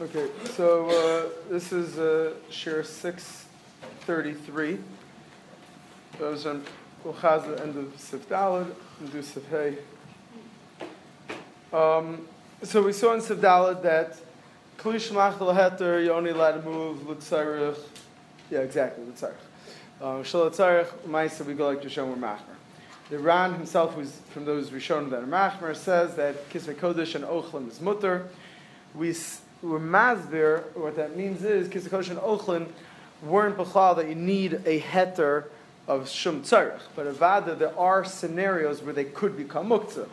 Okay, 0.00 0.30
so 0.56 0.88
uh, 0.88 1.28
this 1.50 1.72
is 1.72 1.98
uh, 1.98 2.32
shiur 2.50 2.86
633. 2.86 4.78
Those 6.18 6.46
on 6.46 6.64
Uchaz, 7.04 7.46
the 7.46 7.62
end 7.62 7.76
of 7.76 7.92
Sif 8.00 8.26
Dalad, 8.26 8.72
and 8.98 9.12
do 9.12 9.20
Sif 9.20 9.46
Hey. 9.50 9.76
Um, 11.70 12.26
so 12.62 12.82
we 12.82 12.94
saw 12.94 13.12
in 13.12 13.20
Sif 13.20 13.40
Dalad 13.40 13.82
that 13.82 14.18
Kli 14.78 14.94
Shemach 14.94 15.36
Heter, 15.36 16.02
you're 16.02 16.14
only 16.14 16.30
allowed 16.30 16.52
to 16.52 16.62
move 16.62 17.06
L'tzarech. 17.06 17.76
Yeah, 18.50 18.60
exactly, 18.60 19.04
L'tzarech. 19.04 19.34
Um, 20.00 20.24
Shal 20.24 20.46
L'tzarech, 20.46 20.88
Maisa, 21.06 21.44
we 21.44 21.52
go 21.52 21.68
like 21.68 21.82
Rishon 21.82 22.16
Machmer. 22.16 22.56
The 23.10 23.18
Ran 23.18 23.52
himself, 23.52 23.92
who's 23.92 24.12
from 24.30 24.46
those 24.46 24.70
Rishonim 24.70 25.10
that 25.10 25.24
are 25.24 25.26
Machmer, 25.26 25.76
says 25.76 26.14
that 26.16 26.48
Kisvei 26.48 26.74
Kodesh 26.74 27.14
and 27.16 27.24
Ochlim 27.24 27.68
is 27.68 27.82
mutter. 27.82 28.30
We 28.94 29.12
we're 29.62 29.78
what 30.74 30.96
that 30.96 31.16
means 31.16 31.44
is, 31.44 31.68
Kisakosh 31.68 32.10
and 32.10 32.18
Ochlin 32.18 32.68
weren't 33.22 33.56
bechal 33.56 33.96
that 33.96 34.08
you 34.08 34.14
need 34.14 34.54
a 34.64 34.80
heter 34.80 35.44
of 35.86 36.08
shum 36.08 36.42
tzarech. 36.42 36.80
But 36.96 37.12
avada, 37.12 37.58
there 37.58 37.78
are 37.78 38.04
scenarios 38.04 38.82
where 38.82 38.94
they 38.94 39.04
could 39.04 39.36
become 39.36 39.68
muktzah. 39.68 40.08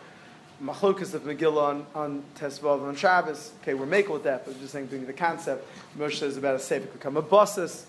Machlokas 0.62 1.14
of 1.14 1.22
Megillah 1.22 1.64
on, 1.64 1.86
on 1.94 2.24
Tesvav 2.36 2.82
on 2.82 2.96
Shabbos. 2.96 3.52
Okay, 3.62 3.76
we're 3.76 3.86
making 3.86 4.12
with 4.12 4.24
that, 4.24 4.44
but 4.44 4.56
I'm 4.56 4.60
just 4.60 4.74
saying, 4.74 4.88
the 5.06 5.14
concept. 5.14 5.68
Moshe 5.98 6.16
says 6.16 6.36
about 6.36 6.56
a 6.56 6.60
sefer 6.60 6.88
become 6.88 7.16
a 7.16 7.22
basis. 7.22 7.86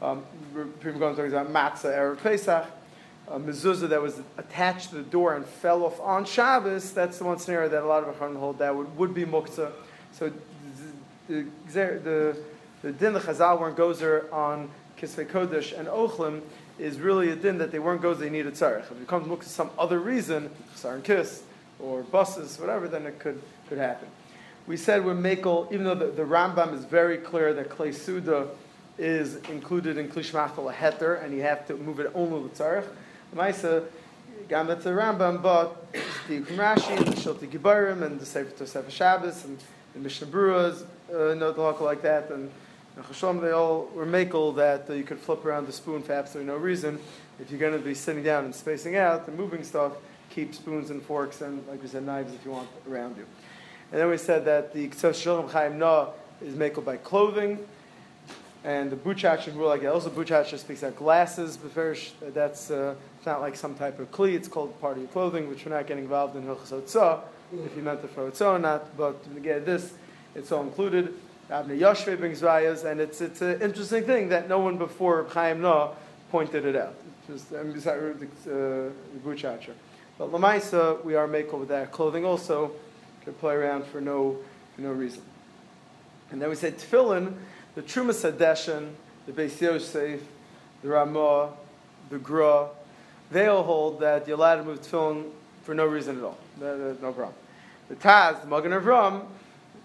Um, 0.00 0.22
people 0.80 0.98
going 0.98 1.14
to 1.14 1.22
talk 1.22 1.30
about 1.30 1.52
matzah, 1.52 1.92
Erev 1.96 2.22
Pesach. 2.22 2.66
A 3.28 3.38
mezuzah 3.38 3.90
that 3.90 4.00
was 4.00 4.22
attached 4.38 4.88
to 4.88 4.94
the 4.94 5.02
door 5.02 5.36
and 5.36 5.44
fell 5.44 5.84
off 5.84 6.00
on 6.00 6.24
Shabbos, 6.24 6.92
that's 6.92 7.18
the 7.18 7.24
one 7.24 7.38
scenario 7.38 7.68
that 7.68 7.82
a 7.82 7.86
lot 7.86 8.02
of 8.02 8.14
Achronim 8.16 8.38
hold 8.38 8.58
that 8.60 8.74
would, 8.74 8.96
would 8.96 9.12
be 9.12 9.26
muktzah. 9.26 9.70
So 10.12 10.32
the 11.28 11.46
the 11.72 12.36
the 12.82 12.92
din 12.92 13.12
the 13.12 13.20
Chazal 13.20 13.60
weren't 13.60 13.76
gozer 13.76 14.32
on 14.32 14.70
Kisvei 14.98 15.26
Kodesh 15.26 15.78
and 15.78 15.88
Ochlim 15.88 16.42
is 16.78 16.98
really 17.00 17.30
a 17.30 17.36
din 17.36 17.58
that 17.58 17.72
they 17.72 17.78
weren't 17.78 18.02
gozer, 18.02 18.18
they 18.18 18.30
needed 18.30 18.54
tzarech. 18.54 18.90
If 18.90 19.00
it 19.00 19.06
comes 19.06 19.26
to 19.28 19.48
some 19.48 19.70
other 19.78 19.98
reason, 19.98 20.50
Sarin 20.76 21.02
Kiss 21.02 21.42
or 21.80 22.02
buses, 22.02 22.58
whatever, 22.58 22.88
then 22.88 23.06
it 23.06 23.18
could, 23.18 23.40
could 23.68 23.78
happen. 23.78 24.08
We 24.66 24.76
said 24.76 25.04
we're 25.04 25.14
Makel, 25.14 25.72
even 25.72 25.84
though 25.84 25.94
the, 25.94 26.06
the 26.06 26.22
Rambam 26.22 26.74
is 26.74 26.84
very 26.84 27.18
clear 27.18 27.54
that 27.54 27.68
Klei 27.68 27.94
Suda 27.94 28.48
is 28.96 29.36
included 29.48 29.96
in 29.96 30.08
Klishmachal 30.08 30.72
heter, 30.72 31.22
and 31.22 31.34
you 31.34 31.42
have 31.42 31.66
to 31.68 31.74
move 31.76 32.00
it 32.00 32.10
only 32.14 32.40
with 32.40 32.58
tzarech. 32.58 32.86
Maisa, 33.34 33.84
gam 34.48 34.66
that's 34.66 34.84
the 34.84 34.90
Rambam, 34.90 35.42
but 35.42 35.92
the 36.28 36.40
Rashi, 36.40 36.96
and 36.96 37.06
the 37.06 37.12
Shiltei 37.12 37.50
Gibborim, 37.50 38.02
and 38.02 38.20
the 38.20 38.26
Sefer 38.26 38.64
Tosef 38.64 38.90
Shabbos, 38.90 39.44
and 39.44 39.58
the 39.94 40.00
Mishnah 40.00 40.26
Bruras, 40.26 40.84
uh, 41.12 41.34
no 41.34 41.52
talk 41.52 41.80
like 41.80 42.02
that, 42.02 42.30
and 42.30 42.50
Chashom, 43.02 43.40
they 43.40 43.52
all 43.52 43.88
were 43.94 44.06
makel 44.06 44.54
that 44.56 44.90
uh, 44.90 44.92
you 44.92 45.04
could 45.04 45.18
flip 45.18 45.44
around 45.44 45.66
the 45.66 45.72
spoon 45.72 46.02
for 46.02 46.12
absolutely 46.12 46.52
no 46.52 46.58
reason. 46.58 46.98
If 47.40 47.50
you're 47.50 47.60
going 47.60 47.72
to 47.72 47.78
be 47.78 47.94
sitting 47.94 48.24
down 48.24 48.44
and 48.44 48.54
spacing 48.54 48.96
out 48.96 49.28
and 49.28 49.36
moving 49.36 49.62
stuff, 49.62 49.92
keep 50.30 50.54
spoons 50.54 50.90
and 50.90 51.00
forks 51.00 51.40
and, 51.40 51.66
like 51.68 51.80
we 51.80 51.88
said, 51.88 52.04
knives 52.04 52.34
if 52.34 52.44
you 52.44 52.50
want 52.50 52.68
around 52.90 53.16
you. 53.16 53.24
And 53.92 54.00
then 54.00 54.10
we 54.10 54.18
said 54.18 54.44
that 54.46 54.72
the 54.72 54.88
Ktsos 54.88 55.22
Shalom 55.22 55.48
Chaim 55.48 55.78
Na 55.78 56.08
is 56.42 56.54
makel 56.54 56.84
by 56.84 56.96
clothing, 56.96 57.58
and 58.64 58.90
the 58.90 58.96
Buchach 58.96 59.46
rule 59.54 59.68
like 59.68 59.82
that. 59.82 59.92
Also, 59.92 60.10
Buchach 60.10 60.58
speaks 60.58 60.82
about 60.82 60.96
glasses, 60.96 61.56
but 61.56 61.70
first, 61.70 62.14
that's 62.34 62.70
uh, 62.70 62.94
not 63.24 63.40
like 63.40 63.54
some 63.54 63.74
type 63.74 63.98
of 64.00 64.10
kli. 64.10 64.34
It's 64.34 64.48
called 64.48 64.78
part 64.80 64.96
of 64.96 65.02
your 65.02 65.12
clothing, 65.12 65.48
which 65.48 65.64
we're 65.64 65.74
not 65.74 65.86
getting 65.86 66.04
involved 66.04 66.34
in 66.36 66.42
Hilchos 66.42 67.22
if 67.52 67.76
you 67.76 67.82
meant 67.82 68.02
to 68.02 68.08
throw 68.08 68.26
it 68.26 68.40
or 68.42 68.58
not. 68.58 68.96
But 68.96 69.22
to 69.34 69.40
get 69.40 69.64
this 69.64 69.94
it's 70.34 70.52
all 70.52 70.62
included. 70.62 71.14
Abner 71.50 71.76
Yoshve 71.76 72.18
brings 72.18 72.42
rayas, 72.42 72.84
and 72.84 73.00
it's 73.00 73.20
it's 73.20 73.40
an 73.40 73.62
interesting 73.62 74.04
thing 74.04 74.28
that 74.28 74.48
no 74.48 74.58
one 74.58 74.76
before 74.76 75.24
Chaim 75.30 75.60
Na 75.62 75.92
pointed 76.30 76.66
it 76.66 76.76
out. 76.76 76.94
Just 77.26 77.52
um, 77.54 77.72
the 77.72 78.90
uh, 78.90 79.72
But 80.18 80.32
Lamaisa, 80.32 81.02
we 81.04 81.14
are 81.14 81.26
makel 81.26 81.60
with 81.60 81.68
that 81.68 81.90
clothing 81.90 82.24
also. 82.24 82.72
Could 83.24 83.38
play 83.40 83.54
around 83.54 83.86
for 83.86 84.00
no 84.00 84.38
for 84.74 84.82
no 84.82 84.92
reason. 84.92 85.22
And 86.30 86.42
then 86.42 86.50
we 86.50 86.54
said 86.54 86.78
tefillin, 86.78 87.34
the 87.74 87.82
Terumas 87.82 88.30
HaDeshen, 88.30 88.90
the 89.26 89.32
Beis 89.32 89.60
Yosef, 89.60 90.20
the 90.82 90.88
Ramah, 90.88 91.50
the 92.10 92.18
Gra, 92.18 92.68
they 93.30 93.46
all 93.46 93.62
hold 93.62 94.00
that 94.00 94.26
you're 94.26 94.36
allowed 94.36 94.56
to 94.56 94.64
move 94.64 94.80
tefillin 94.82 95.30
for 95.62 95.74
no 95.74 95.86
reason 95.86 96.18
at 96.18 96.24
all. 96.24 96.38
No, 96.60 96.96
no 97.00 97.12
problem. 97.12 97.34
The 97.88 97.96
Taz, 97.96 98.42
the 98.42 98.46
Magen 98.46 98.72
Avram, 98.72 99.26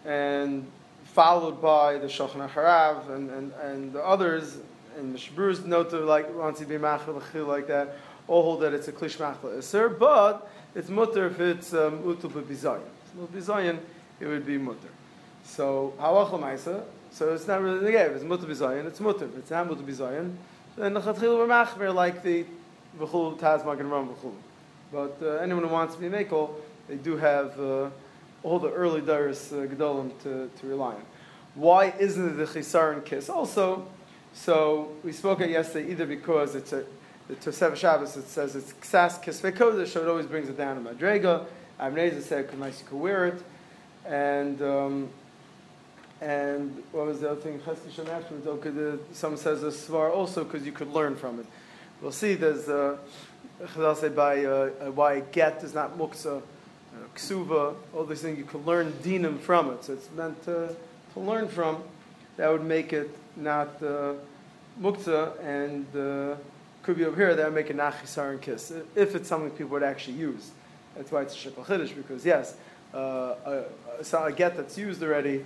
and 0.05 0.65
followed 1.03 1.61
by 1.61 1.97
the 1.97 2.07
Shulchan 2.07 2.49
Harav 2.49 3.09
and, 3.09 3.29
and, 3.29 3.51
and 3.61 3.93
the 3.93 4.03
others, 4.03 4.57
and 4.97 5.13
the 5.13 5.19
Shabruz 5.19 5.65
note 5.65 5.91
to 5.91 5.99
like 5.99 6.33
wants 6.35 6.59
to 6.59 6.65
be 6.65 6.77
machal 6.77 7.21
like 7.45 7.67
that, 7.67 7.95
all 8.27 8.43
hold 8.43 8.61
that 8.61 8.73
it's 8.73 8.87
a 8.87 8.91
klish 8.91 9.19
machal 9.19 9.57
iser, 9.57 9.89
but 9.89 10.49
it's 10.75 10.89
mutter 10.89 11.27
if 11.27 11.39
it's 11.39 11.73
um, 11.73 11.99
utul 11.99 12.31
b'bizayin. 12.31 12.81
Bizayin, 13.31 13.79
it 14.19 14.25
would 14.25 14.45
be 14.45 14.57
mutter. 14.57 14.89
So 15.43 15.93
halach 15.99 16.31
l'maisa. 16.31 16.83
So 17.11 17.31
it's 17.33 17.47
not 17.47 17.61
really 17.61 17.81
negative. 17.81 18.15
If 18.15 18.21
it's 18.23 18.25
mutter 18.25 18.47
bizayin, 18.47 18.87
it's 18.87 18.99
mutter. 18.99 19.25
If 19.25 19.37
it's 19.37 19.51
not 19.51 19.67
mutter 19.67 19.83
bizayin, 19.83 20.35
then 20.75 20.95
the 20.95 21.01
chatchil 21.01 21.37
we're 21.37 21.47
machmer 21.47 21.93
like 21.93 22.23
the 22.23 22.45
v'chul 22.99 23.37
taz 23.37 23.63
magen 23.65 23.89
ram 23.89 24.09
v'chul. 24.09 24.33
But 24.91 25.17
uh, 25.21 25.35
anyone 25.37 25.63
who 25.63 25.69
wants 25.69 25.95
to 25.95 26.01
be 26.01 26.09
makel, 26.09 26.49
they 26.87 26.95
do 26.95 27.17
have. 27.17 27.59
Uh, 27.59 27.89
all 28.43 28.59
the 28.59 28.71
early 28.71 29.01
Dairis 29.01 29.51
uh, 29.51 29.67
Gedolim 29.67 30.11
to, 30.23 30.49
to 30.59 30.67
rely 30.67 30.95
on. 30.95 31.05
Why 31.55 31.93
isn't 31.99 32.29
it 32.29 32.33
the 32.33 32.45
Chisaron 32.45 33.05
kiss? 33.05 33.29
Also, 33.29 33.87
so 34.33 34.91
we 35.03 35.11
spoke 35.11 35.41
it 35.41 35.49
yesterday 35.49 35.91
either 35.91 36.05
because 36.05 36.55
it's 36.55 36.73
a 36.73 36.83
the 37.27 37.35
Tosef 37.35 37.75
Shabbos 37.75 38.17
it 38.17 38.27
says 38.27 38.55
it's 38.55 38.73
Ksas 38.73 39.23
Kisvei 39.23 39.53
Kodesh, 39.53 39.87
so 39.87 40.01
it 40.01 40.09
always 40.09 40.25
brings 40.25 40.49
it 40.49 40.57
down 40.57 40.83
to 40.83 40.93
Madrega. 40.93 41.45
Avneza 41.79 42.21
said 42.21 42.57
nice 42.59 42.81
you 42.81 42.87
could 42.87 42.99
wear 42.99 43.27
it, 43.27 43.43
and 44.05 44.61
um, 44.61 45.09
and 46.19 46.83
what 46.91 47.05
was 47.05 47.21
the 47.21 47.31
other 47.31 47.41
thing? 47.41 47.59
Chesed 47.59 48.09
afterwards. 48.09 48.63
The, 48.63 48.99
someone 49.13 49.39
says 49.39 49.63
a 49.63 49.67
svar 49.67 50.11
also 50.11 50.43
because 50.43 50.65
you 50.65 50.71
could 50.71 50.89
learn 50.89 51.15
from 51.15 51.39
it. 51.39 51.45
We'll 52.01 52.11
see. 52.11 52.35
There's 52.35 52.67
uh, 52.67 52.97
Chazal 53.61 54.13
by 54.15 54.43
uh, 54.43 54.91
why 54.91 55.21
get 55.21 55.63
is 55.63 55.73
not 55.73 55.97
muksa 55.97 56.41
ksuva, 57.15 57.75
all 57.93 58.05
these 58.05 58.21
things, 58.21 58.37
you 58.37 58.45
can 58.45 58.65
learn 58.65 58.91
dinam 59.03 59.39
from 59.39 59.71
it. 59.71 59.83
So 59.83 59.93
it's 59.93 60.09
meant 60.15 60.43
to, 60.45 60.75
to 61.13 61.19
learn 61.19 61.47
from. 61.47 61.83
That 62.37 62.51
would 62.51 62.63
make 62.63 62.93
it 62.93 63.15
not 63.35 63.81
uh, 63.81 64.13
mukta, 64.81 65.39
and 65.43 65.85
uh, 65.95 66.35
could 66.81 66.97
be 66.97 67.05
over 67.05 67.15
here, 67.15 67.35
that 67.35 67.45
would 67.45 67.55
make 67.55 67.69
it 67.69 67.75
not 67.75 67.93
chisar 67.93 68.31
and 68.31 68.41
kiss, 68.41 68.71
if 68.95 69.15
it's 69.15 69.27
something 69.27 69.51
people 69.51 69.71
would 69.71 69.83
actually 69.83 70.17
use. 70.17 70.51
That's 70.95 71.11
why 71.11 71.21
it's 71.21 71.33
a 71.33 71.49
shikl 71.49 71.65
chiddush, 71.65 71.95
because 71.95 72.25
yes, 72.25 72.55
uh, 72.93 73.35
a, 73.45 73.63
a, 74.13 74.23
a, 74.25 74.31
get 74.31 74.55
that's 74.55 74.77
used 74.77 75.01
already, 75.01 75.45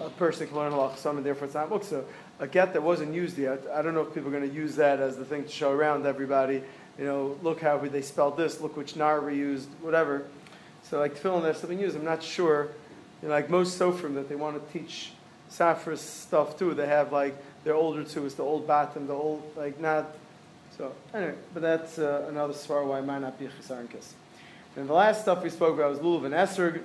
a 0.00 0.10
person 0.10 0.46
can 0.48 0.56
learn 0.56 0.72
halach 0.72 1.04
and 1.06 1.24
therefore 1.24 1.46
it's 1.46 1.54
not 1.54 1.70
mukta. 1.70 2.04
A 2.40 2.46
get 2.46 2.72
that 2.72 2.82
wasn't 2.82 3.14
used 3.14 3.36
yet, 3.38 3.64
I 3.72 3.82
don't 3.82 3.94
know 3.94 4.02
if 4.02 4.14
people 4.14 4.28
are 4.28 4.38
going 4.38 4.48
to 4.48 4.54
use 4.54 4.76
that 4.76 5.00
as 5.00 5.16
the 5.16 5.24
thing 5.24 5.44
to 5.44 5.50
show 5.50 5.72
around 5.72 6.06
everybody. 6.06 6.62
You 6.98 7.04
know, 7.04 7.38
look 7.42 7.60
how 7.60 7.78
they 7.78 8.02
spelled 8.02 8.36
this, 8.36 8.60
look 8.60 8.76
which 8.76 8.96
nar 8.96 9.20
we 9.20 9.36
used, 9.36 9.68
whatever. 9.80 10.24
So 10.90 10.98
like 10.98 11.20
tefillin, 11.20 11.42
there's 11.42 11.58
something 11.58 11.78
used. 11.78 11.96
I'm 11.96 12.04
not 12.04 12.22
sure. 12.22 12.68
You 13.22 13.28
know, 13.28 13.34
like 13.34 13.50
most 13.50 13.78
sofrim 13.78 14.14
that 14.14 14.28
they 14.28 14.36
want 14.36 14.56
to 14.56 14.78
teach 14.78 15.12
Safras 15.50 15.98
stuff 15.98 16.58
too. 16.58 16.74
They 16.74 16.86
have 16.86 17.12
like 17.12 17.34
their 17.64 17.74
older 17.74 18.04
two 18.04 18.26
is 18.26 18.34
the 18.34 18.42
old 18.42 18.66
batim, 18.66 19.06
the 19.06 19.14
old 19.14 19.42
like 19.56 19.80
not. 19.80 20.14
So 20.76 20.92
anyway, 21.12 21.34
but 21.52 21.60
that's 21.60 21.98
uh, 21.98 22.26
another 22.28 22.52
svar 22.52 22.86
why 22.86 23.00
it 23.00 23.04
might 23.04 23.20
not 23.20 23.38
be 23.38 23.46
a 23.46 23.48
chisar 23.48 23.86
and 24.78 24.88
the 24.88 24.92
last 24.92 25.22
stuff 25.22 25.42
we 25.42 25.50
spoke 25.50 25.74
about 25.74 25.90
was 25.90 25.98
lulav 25.98 26.24
and 26.24 26.34
esrog. 26.34 26.80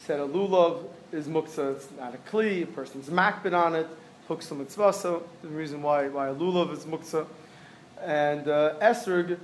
Said 0.00 0.20
a 0.20 0.26
lulav 0.26 0.84
is 1.10 1.26
muksa. 1.26 1.76
It's 1.76 1.88
not 1.98 2.14
a 2.14 2.18
kli. 2.18 2.64
A 2.64 2.66
person's 2.66 3.08
makbid 3.08 3.58
on 3.58 3.74
it. 3.74 3.86
Hooks 4.26 4.50
mitzvah. 4.50 4.92
So 4.92 5.22
the 5.40 5.48
reason 5.48 5.80
why 5.80 6.08
why 6.08 6.28
a 6.28 6.34
lulav 6.34 6.70
is 6.70 6.84
muksa. 6.84 7.26
And 8.02 8.46
uh, 8.46 8.74
esrog 8.82 9.38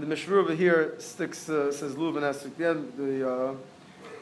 the 0.00 0.06
Mishra 0.06 0.38
over 0.38 0.54
here 0.54 0.94
sticks, 0.98 1.48
uh, 1.48 1.72
says 1.72 1.96
Luv 1.96 2.16
and 2.16 2.24
Esrik. 2.24 2.56
The, 2.56 3.02
the, 3.02 3.30
uh, 3.30 3.54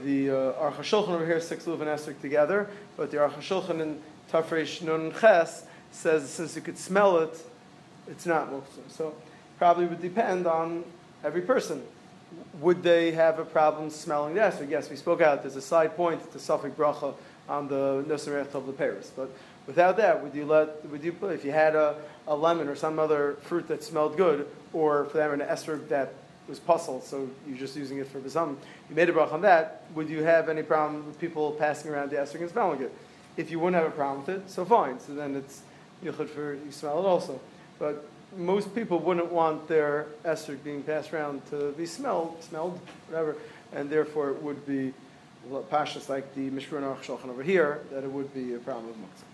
the 0.02 0.30
uh, 0.30 0.92
over 0.92 1.26
here 1.26 1.40
sticks 1.40 1.66
Luv 1.66 1.80
and 1.80 1.90
Esrik 1.90 2.20
together, 2.20 2.68
but 2.96 3.10
the 3.10 3.18
Aruch 3.18 3.70
in 3.70 4.00
Tafresh 4.32 4.82
Nun 4.82 5.12
Ches 5.20 5.64
says 5.92 6.28
since 6.28 6.56
you 6.56 6.62
could 6.62 6.78
smell 6.78 7.18
it, 7.18 7.40
it's 8.08 8.26
not 8.26 8.50
Muktzah. 8.50 8.88
So 8.88 9.14
probably 9.58 9.86
would 9.86 10.02
depend 10.02 10.46
on 10.46 10.84
every 11.24 11.42
person. 11.42 11.82
Would 12.60 12.82
they 12.82 13.12
have 13.12 13.38
a 13.38 13.44
problem 13.44 13.90
smelling 13.90 14.34
the 14.34 14.40
Esrik? 14.40 14.70
Yes, 14.70 14.90
we 14.90 14.96
spoke 14.96 15.20
out. 15.20 15.42
There's 15.42 15.56
a 15.56 15.62
side 15.62 15.96
point, 15.96 16.32
the 16.32 16.38
safek 16.38 16.72
Bracha 16.72 17.14
on 17.48 17.68
the 17.68 18.04
Noserech 18.08 18.54
of 18.54 18.66
the 18.66 18.72
Paris. 18.72 19.12
But 19.14 19.30
without 19.66 19.96
that, 19.96 20.22
would 20.22 20.34
you 20.34 20.44
let, 20.44 20.88
would 20.88 21.02
you, 21.02 21.14
if 21.22 21.44
you 21.44 21.52
had 21.52 21.74
a, 21.74 21.96
a 22.26 22.34
lemon 22.36 22.68
or 22.68 22.76
some 22.76 22.98
other 22.98 23.36
fruit 23.42 23.68
that 23.68 23.82
smelled 23.82 24.16
good, 24.16 24.46
or 24.72 25.06
for 25.06 25.18
them 25.18 25.32
an 25.32 25.40
esrog 25.40 25.88
that 25.88 26.12
was 26.48 26.60
puzzled, 26.60 27.02
so 27.02 27.28
you're 27.46 27.58
just 27.58 27.76
using 27.76 27.98
it 27.98 28.06
for 28.06 28.20
Bazam. 28.20 28.56
You 28.88 28.94
made 28.94 29.08
a 29.08 29.12
bracha 29.12 29.32
on 29.32 29.42
that. 29.42 29.82
Would 29.94 30.08
you 30.08 30.22
have 30.22 30.48
any 30.48 30.62
problem 30.62 31.06
with 31.06 31.18
people 31.18 31.52
passing 31.52 31.90
around 31.90 32.10
the 32.10 32.20
Esther 32.20 32.38
and 32.38 32.50
smelling 32.50 32.82
it? 32.82 32.92
If 33.36 33.50
you 33.50 33.58
wouldn't 33.58 33.82
have 33.82 33.92
a 33.92 33.94
problem 33.94 34.24
with 34.24 34.28
it, 34.36 34.50
so 34.50 34.64
fine. 34.64 35.00
So 35.00 35.14
then 35.14 35.34
it's 35.34 35.62
Yichud 36.04 36.28
for 36.28 36.54
you 36.54 36.70
smell 36.70 37.00
it 37.00 37.06
also. 37.06 37.40
But 37.78 38.08
most 38.36 38.74
people 38.74 38.98
wouldn't 38.98 39.32
want 39.32 39.68
their 39.68 40.06
Esther 40.24 40.56
being 40.56 40.82
passed 40.82 41.12
around 41.12 41.42
to 41.50 41.72
be 41.72 41.86
smelled, 41.86 42.42
smelled, 42.42 42.80
whatever, 43.08 43.36
and 43.72 43.90
therefore 43.90 44.30
it 44.30 44.42
would 44.42 44.64
be 44.66 44.92
pashas 45.70 46.08
like 46.08 46.34
the 46.34 46.50
Mishmur 46.50 46.96
Shulchan 47.02 47.28
over 47.28 47.42
here, 47.42 47.80
that 47.92 48.04
it 48.04 48.10
would 48.10 48.32
be 48.34 48.54
a 48.54 48.58
problem 48.58 48.88
with 48.88 48.96
Muktzah. 48.96 49.25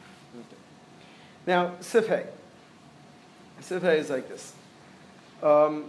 Now, 1.47 1.73
Sifhei. 1.81 2.27
Sifhei 3.61 3.99
is 3.99 4.11
like 4.11 4.29
this. 4.29 4.53
Um, 5.43 5.87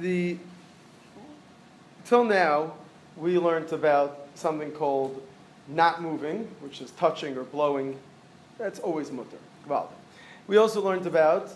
the 0.00 0.36
till 2.04 2.24
now 2.24 2.72
we 3.16 3.38
learned 3.38 3.72
about 3.72 4.26
something 4.34 4.70
called 4.70 5.22
not 5.66 6.02
moving, 6.02 6.48
which 6.60 6.80
is 6.80 6.90
touching 6.92 7.36
or 7.36 7.44
blowing. 7.44 7.98
That's 8.58 8.78
always 8.80 9.10
mutter. 9.10 9.36
Well, 9.66 9.92
we 10.46 10.56
also 10.56 10.82
learned 10.82 11.06
about 11.06 11.50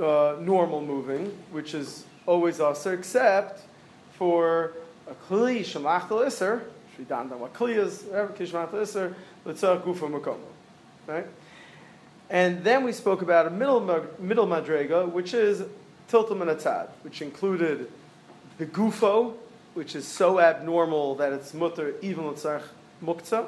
uh, 0.00 0.36
normal 0.40 0.80
moving, 0.80 1.36
which 1.50 1.74
is 1.74 2.04
always 2.26 2.60
also 2.60 2.92
except 2.92 3.62
for 4.12 4.72
a 5.08 5.14
kli 5.14 5.60
shemach 5.60 6.10
iser, 6.26 6.62
dan 7.08 7.28
what 7.38 7.52
kli 7.52 7.76
is, 7.76 8.04
shemach 8.04 8.74
iser, 8.74 9.14
letzach 9.44 9.82
gufa 9.82 10.08
makomo, 10.08 10.38
right? 11.06 11.26
And 12.30 12.64
then 12.64 12.84
we 12.84 12.92
spoke 12.92 13.22
about 13.22 13.46
a 13.46 13.50
middle 13.50 13.80
middle 14.18 14.46
madrega, 14.46 15.10
which 15.10 15.34
is 15.34 15.64
tiltum 16.08 16.42
and 16.42 16.88
which 17.02 17.22
included 17.22 17.90
the 18.58 18.66
gufo, 18.66 19.34
which 19.74 19.94
is 19.94 20.06
so 20.06 20.40
abnormal 20.40 21.16
that 21.16 21.32
it's 21.32 21.52
mutter 21.52 21.94
even 22.00 22.24
letzach 22.24 22.62
muktzah, 23.04 23.46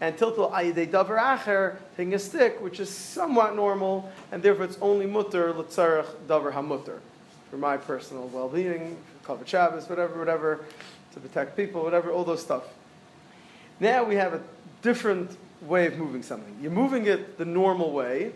and 0.00 0.16
tiltul 0.16 0.50
ayidei 0.52 0.88
davar 0.88 1.18
acher, 1.18 1.76
taking 1.96 2.14
a 2.14 2.18
stick, 2.18 2.60
which 2.60 2.80
is 2.80 2.88
somewhat 2.90 3.54
normal, 3.54 4.10
and 4.32 4.42
therefore 4.42 4.64
it's 4.64 4.78
only 4.80 5.06
mutter 5.06 5.52
letzarach 5.52 6.06
davar 6.26 6.52
hamutter, 6.52 6.98
for 7.50 7.56
my 7.56 7.76
personal 7.76 8.28
well-being, 8.28 8.96
cover 9.24 9.46
Shabbos, 9.46 9.88
whatever, 9.88 10.18
whatever, 10.18 10.64
to 11.12 11.20
protect 11.20 11.56
people, 11.56 11.82
whatever, 11.82 12.10
all 12.10 12.24
those 12.24 12.42
stuff. 12.42 12.64
Now 13.80 14.04
we 14.04 14.16
have 14.16 14.34
a 14.34 14.42
different 14.82 15.36
way 15.62 15.86
of 15.86 15.98
moving 15.98 16.22
something. 16.22 16.56
You're 16.60 16.70
moving 16.70 17.06
it 17.06 17.38
the 17.38 17.44
normal 17.44 17.92
way, 17.92 18.32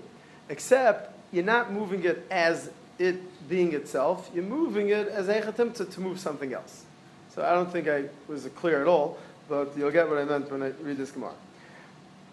except 0.48 1.16
you're 1.32 1.44
not 1.44 1.72
moving 1.72 2.04
it 2.04 2.26
as 2.30 2.70
it 2.98 3.48
being 3.48 3.74
itself. 3.74 4.30
You're 4.34 4.44
moving 4.44 4.90
it 4.90 5.08
as 5.08 5.28
a 5.28 5.52
to, 5.52 5.84
to 5.84 6.00
move 6.00 6.18
something 6.18 6.52
else. 6.52 6.84
So 7.34 7.42
I 7.44 7.54
don't 7.54 7.70
think 7.70 7.88
I 7.88 8.04
was 8.28 8.46
clear 8.56 8.82
at 8.82 8.86
all, 8.86 9.18
but 9.48 9.76
you'll 9.76 9.90
get 9.90 10.08
what 10.08 10.18
I 10.18 10.24
meant 10.24 10.50
when 10.50 10.62
I 10.62 10.68
read 10.82 10.98
this 10.98 11.10
Gemara. 11.10 11.32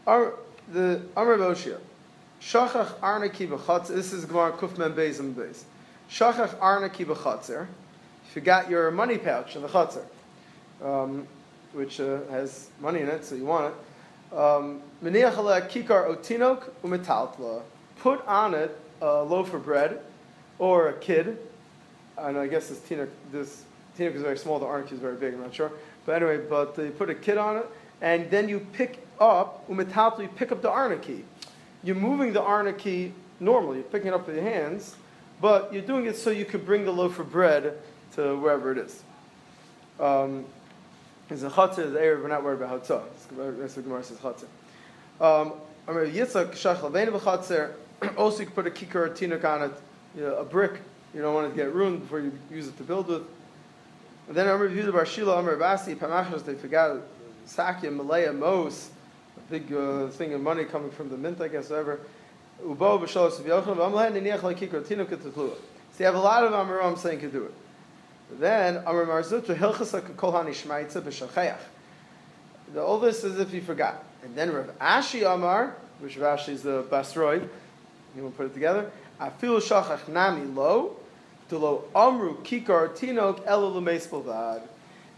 Our, 0.06 0.34
the 0.72 1.02
Amr 1.16 1.38
Boshia, 1.38 1.80
Shachach 2.42 3.00
Arnaki 3.00 3.48
b'chatzer. 3.48 3.90
This 3.90 4.14
is 4.14 4.26
Gemara 4.26 4.52
Kufman 4.54 4.94
Beis 4.94 5.20
and 5.20 5.36
Beis. 5.36 5.64
Shachach 6.10 6.58
Arnaki 6.60 7.06
b'chatzer 7.06 7.62
You 7.62 8.32
forgot 8.32 8.70
your 8.70 8.92
money 8.92 9.18
pouch 9.18 9.56
in 9.56 9.62
the 9.62 9.68
chutzner, 9.68 10.04
um, 10.84 11.28
which 11.74 12.00
uh, 12.00 12.20
has 12.30 12.70
money 12.82 13.02
in 13.02 13.08
it, 13.08 13.24
so 13.24 13.36
you 13.36 13.46
want 13.46 13.74
it. 13.74 13.80
Um, 14.32 14.82
kikar 15.02 16.08
otinok 16.08 16.70
umetaltla. 16.84 17.62
Put 18.00 18.26
on 18.28 18.54
it 18.54 18.78
a 19.02 19.24
loaf 19.24 19.54
of 19.54 19.66
bread 19.66 20.00
or 20.60 20.90
a 20.90 20.94
kid. 20.94 21.38
And 22.18 22.38
I 22.38 22.48
guess 22.48 22.68
this 22.70 22.80
tinok, 22.80 23.10
this 23.32 23.64
tinok 23.98 24.16
is 24.16 24.22
very 24.22 24.38
small. 24.38 24.60
The 24.60 24.66
arnik 24.66 24.92
is 24.92 25.00
very 25.00 25.16
big. 25.16 25.34
I'm 25.34 25.42
not 25.42 25.54
sure, 25.54 25.72
but 26.06 26.16
anyway, 26.16 26.38
but 26.38 26.78
you 26.78 26.92
put 26.92 27.10
a 27.10 27.16
kid 27.16 27.38
on 27.38 27.58
it, 27.58 27.66
and 28.02 28.30
then 28.30 28.50
you 28.50 28.60
pick 28.74 29.06
up 29.20 29.68
umetaltla. 29.70 30.24
You 30.24 30.28
pick 30.28 30.52
up 30.52 30.62
the 30.62 30.70
arniki. 30.70 31.24
You're 31.84 31.96
moving 31.96 32.34
the 32.34 32.42
arniki 32.42 33.14
normally. 33.40 33.78
You're 33.78 33.88
picking 33.88 34.10
it 34.10 34.14
up 34.14 34.28
with 34.28 34.36
your 34.36 34.46
hands, 34.46 34.96
but 35.42 35.74
you're 35.74 35.82
doing 35.82 36.06
it 36.06 36.18
so 36.18 36.30
you 36.30 36.46
could 36.46 36.66
bring 36.66 36.86
the 36.86 36.92
loaf 36.92 37.20
of 37.20 37.32
bread 37.32 37.78
to 38.16 38.38
wherever 38.38 38.72
it 38.72 38.78
is. 38.78 39.02
Um, 40.00 40.46
it's 41.30 41.44
a 41.44 41.50
chatzah, 41.50 41.92
the 41.94 42.02
area 42.02 42.22
we're 42.22 42.28
not 42.28 42.44
worried 42.44 42.62
about 42.62 42.84
hatzah. 42.84 43.04
That's 43.60 43.76
what 43.76 43.86
Gemara 43.86 44.04
says 44.04 44.18
chatzah. 44.18 44.46
Um, 45.22 45.54
I 45.88 45.92
mean, 45.92 46.12
Yitzchak 46.14 46.52
shach 46.52 46.78
lavena 46.78 47.10
v'chatzer. 47.10 47.74
Also, 48.18 48.40
you 48.40 48.46
can 48.46 48.56
put 48.56 48.66
a 48.66 48.72
kikar 48.72 48.96
or 48.96 49.10
tinuk 49.10 49.44
on 49.44 49.64
it, 49.64 49.72
you 50.16 50.22
know, 50.24 50.36
a 50.38 50.46
brick. 50.46 50.80
You 51.14 51.22
don't 51.22 51.34
want 51.34 51.48
it 51.48 51.50
to 51.50 51.56
get 51.56 51.74
ruined 51.74 52.02
before 52.02 52.22
you 52.22 52.32
use 52.50 52.68
it 52.68 52.78
to 52.78 52.84
build 52.84 53.08
with. 53.08 53.24
And 54.28 54.38
then 54.38 54.48
Amr 54.48 54.70
Yehuda 54.70 54.94
Bar 54.94 55.06
Shila, 55.06 55.36
Amr 55.36 55.58
Basi, 55.58 55.96
Pamachos, 55.96 56.46
they 56.46 56.54
forgot 56.54 57.02
Sakya, 57.46 57.92
Malaya, 57.92 58.32
Mos, 58.32 58.92
a 59.36 59.52
big 59.52 59.74
uh, 59.74 60.08
thing 60.08 60.34
of 60.34 60.42
money 60.42 60.64
coming 60.64 60.92
from 60.92 61.10
the 61.10 61.18
mint, 61.18 61.42
I 61.42 61.50
guess, 61.50 61.70
whatever. 61.70 62.00
Ubo 62.64 63.02
b'shalos 63.02 63.42
v'yochel 63.42 63.76
v'amlehen 63.76 64.14
niniach 64.14 64.40
la'kikar 64.40 64.82
tinuk 64.84 65.10
So 65.20 65.58
you 65.98 66.06
have 66.06 66.16
a 66.16 66.20
lot 66.20 66.44
of 66.44 66.54
Amaram 66.54 66.98
saying 66.98 67.20
can 67.20 67.32
do 67.32 67.44
it. 67.46 67.54
Then 68.32 68.78
Amar 68.86 69.06
Mar 69.06 69.24
Zutra 69.24 69.56
Hilchasa 69.56 70.02
Kolhani 70.02 70.52
Shmaitza 70.52 71.02
b'Shacheach. 71.02 71.58
The 72.74 72.82
oldest 72.82 73.24
is 73.24 73.40
if 73.40 73.54
you 73.54 73.62
forgot. 73.62 74.04
And 74.24 74.36
then 74.36 74.52
Rav 74.52 74.78
Ashi 74.80 75.24
Amar, 75.24 75.76
which 76.00 76.18
Rav 76.18 76.40
Ashi 76.40 76.50
is 76.50 76.62
the 76.62 76.84
Basroi, 76.84 77.48
you 78.16 78.24
will 78.24 78.32
put 78.32 78.46
it 78.46 78.54
together. 78.54 78.92
Afil 79.20 79.60
Shachach 79.60 80.08
Nami 80.08 80.46
Lo, 80.46 80.96
Lo 81.52 81.84
Amru 81.96 82.38
Kikar 82.44 82.90
Tinok 82.90 83.42
Elo 83.48 83.82
Bavad. 83.82 84.62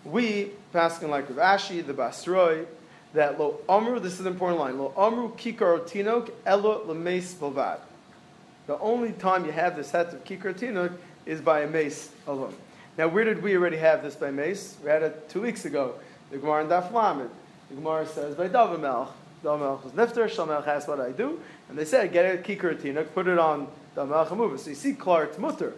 We, 0.05 0.51
passing 0.71 1.09
like 1.09 1.29
Rav 1.29 1.59
Ashi, 1.59 1.85
the 1.85 1.93
Basroi, 1.93 2.65
that 3.13 3.37
Lo 3.37 3.59
Amru, 3.67 3.99
this 3.99 4.13
is 4.13 4.21
an 4.21 4.27
important 4.27 4.59
line, 4.59 4.77
Lo 4.77 4.93
Amru 4.97 5.35
Kikar 5.35 5.81
Tinok 5.81 6.31
Elo 6.45 6.85
Bavad. 6.85 7.79
The 8.67 8.79
only 8.79 9.11
time 9.11 9.45
you 9.45 9.51
have 9.51 9.75
this 9.75 9.89
set 9.89 10.13
of 10.13 10.23
Kikar 10.23 10.53
Tinok 10.53 10.93
is 11.25 11.41
by 11.41 11.61
a 11.61 11.67
mace 11.67 12.09
alone. 12.25 12.55
Now, 12.97 13.07
where 13.07 13.23
did 13.23 13.41
we 13.41 13.55
already 13.55 13.77
have 13.77 14.03
this 14.03 14.15
by 14.15 14.31
Mace? 14.31 14.75
We 14.83 14.89
had 14.89 15.01
it 15.03 15.29
two 15.29 15.41
weeks 15.41 15.65
ago. 15.65 15.95
The 16.29 16.37
Gemara 16.37 16.63
in 16.63 16.69
Daf 16.69 16.91
Lamed. 16.91 17.29
The 17.69 17.75
Gemara 17.75 18.05
says 18.05 18.35
by 18.35 18.49
Davamelch. 18.49 19.09
Davamelch 19.43 19.83
was 19.83 19.93
nifter. 19.93 20.29
Shalmelch 20.29 20.67
asked 20.67 20.87
what 20.87 20.99
I 20.99 21.11
do, 21.11 21.39
and 21.69 21.77
they 21.77 21.85
said 21.85 22.11
get 22.11 22.25
a 22.25 22.37
kikar 22.37 22.75
tinuk, 22.75 23.13
put 23.13 23.27
it 23.27 23.39
on 23.39 23.67
Davamelch 23.95 24.55
it. 24.55 24.59
So 24.59 24.69
you 24.69 24.75
see, 24.75 24.93
Clark, 24.93 25.29
it's 25.29 25.37
mutter. 25.37 25.73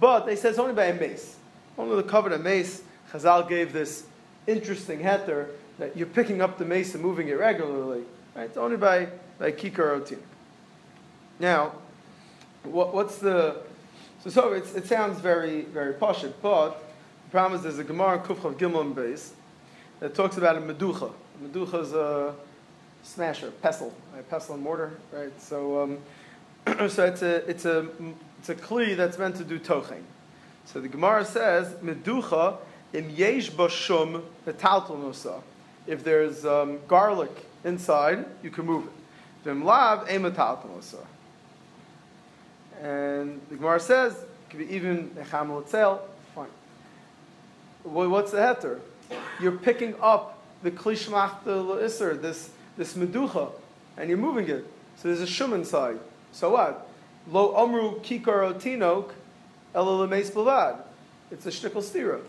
But 0.00 0.26
they 0.26 0.36
said 0.36 0.50
it's 0.50 0.58
only 0.58 0.74
by 0.74 0.86
a 0.86 0.94
mace. 0.94 1.36
Only 1.78 1.96
the 1.96 2.02
covered 2.02 2.32
a 2.32 2.38
mace. 2.38 2.82
Chazal 3.12 3.48
gave 3.48 3.72
this 3.72 4.04
interesting 4.46 5.00
heter 5.00 5.48
that 5.78 5.96
you're 5.96 6.06
picking 6.06 6.42
up 6.42 6.58
the 6.58 6.64
mace 6.64 6.94
and 6.94 7.02
moving 7.02 7.28
it 7.28 7.38
regularly. 7.38 8.02
Right? 8.34 8.44
It's 8.44 8.56
only 8.56 8.76
by 8.76 9.08
by 9.38 9.52
kikar 9.52 10.00
otin. 10.00 10.18
Now, 11.38 11.72
what, 12.64 12.92
what's 12.92 13.18
the 13.18 13.58
so, 14.28 14.30
so 14.30 14.52
it 14.52 14.86
sounds 14.86 15.20
very, 15.20 15.62
very 15.62 15.94
posh, 15.94 16.24
but 16.42 16.70
the 17.26 17.30
problem 17.30 17.54
is 17.54 17.62
there's 17.62 17.78
a 17.78 17.84
Gemara 17.84 18.18
in 18.18 18.24
Kufchav 18.24 18.54
Gimel 18.54 18.94
base 18.94 19.32
that 20.00 20.14
talks 20.14 20.36
about 20.36 20.56
a 20.56 20.60
meducha. 20.60 21.12
A 21.12 21.48
meducha 21.48 21.82
is 21.82 21.92
a 21.92 22.34
smasher, 23.02 23.50
pestle, 23.50 23.94
right? 24.14 24.28
pestle 24.28 24.54
and 24.54 24.64
mortar, 24.64 24.98
right? 25.12 25.40
So, 25.40 25.82
um, 25.82 25.98
so 26.88 27.04
it's 27.04 27.22
a, 27.22 27.48
it's 27.48 27.64
a, 27.64 27.88
it's 28.38 28.48
a 28.48 28.54
kli 28.54 28.96
that's 28.96 29.18
meant 29.18 29.36
to 29.36 29.44
do 29.44 29.58
tochen. 29.58 30.02
So 30.64 30.80
the 30.80 30.88
Gemara 30.88 31.24
says, 31.24 31.74
meducha 31.74 32.58
im 32.92 33.10
yesh 33.10 33.50
bashum 33.50 34.22
betaltel 34.44 35.00
nosa. 35.00 35.40
If 35.86 36.02
there's 36.02 36.44
um, 36.44 36.80
garlic 36.88 37.46
inside, 37.64 38.24
you 38.42 38.50
can 38.50 38.66
move 38.66 38.86
it. 38.86 38.92
Vim 39.44 39.64
lav 39.64 40.10
e 40.10 40.16
nosa. 40.18 41.04
And 42.82 43.40
the 43.48 43.56
Gemara 43.56 43.80
says, 43.80 44.12
it 44.14 44.28
could 44.50 44.58
be 44.60 44.74
even 44.74 45.16
a 45.18 45.24
chamel 45.24 45.62
fine. 46.34 46.46
Well, 47.84 48.08
what's 48.08 48.32
the 48.32 48.38
heter? 48.38 48.80
You're 49.40 49.52
picking 49.52 49.94
up 50.00 50.42
the 50.62 50.70
klishmach 50.70 51.44
the 51.44 51.62
isser, 51.62 52.20
this, 52.20 52.50
this 52.76 52.94
meducha, 52.94 53.52
and 53.96 54.08
you're 54.08 54.18
moving 54.18 54.48
it. 54.48 54.66
So 54.96 55.08
there's 55.08 55.20
a 55.20 55.26
shum 55.26 55.52
inside. 55.52 55.98
So 56.32 56.50
what? 56.50 56.88
Lo 57.30 57.54
amru 57.56 58.00
kikar 58.00 58.52
otinok 58.52 59.12
elalameis 59.74 60.30
bavad. 60.30 60.78
It's 61.30 61.46
a 61.46 61.50
shtickle 61.50 61.82
stira. 61.82 62.20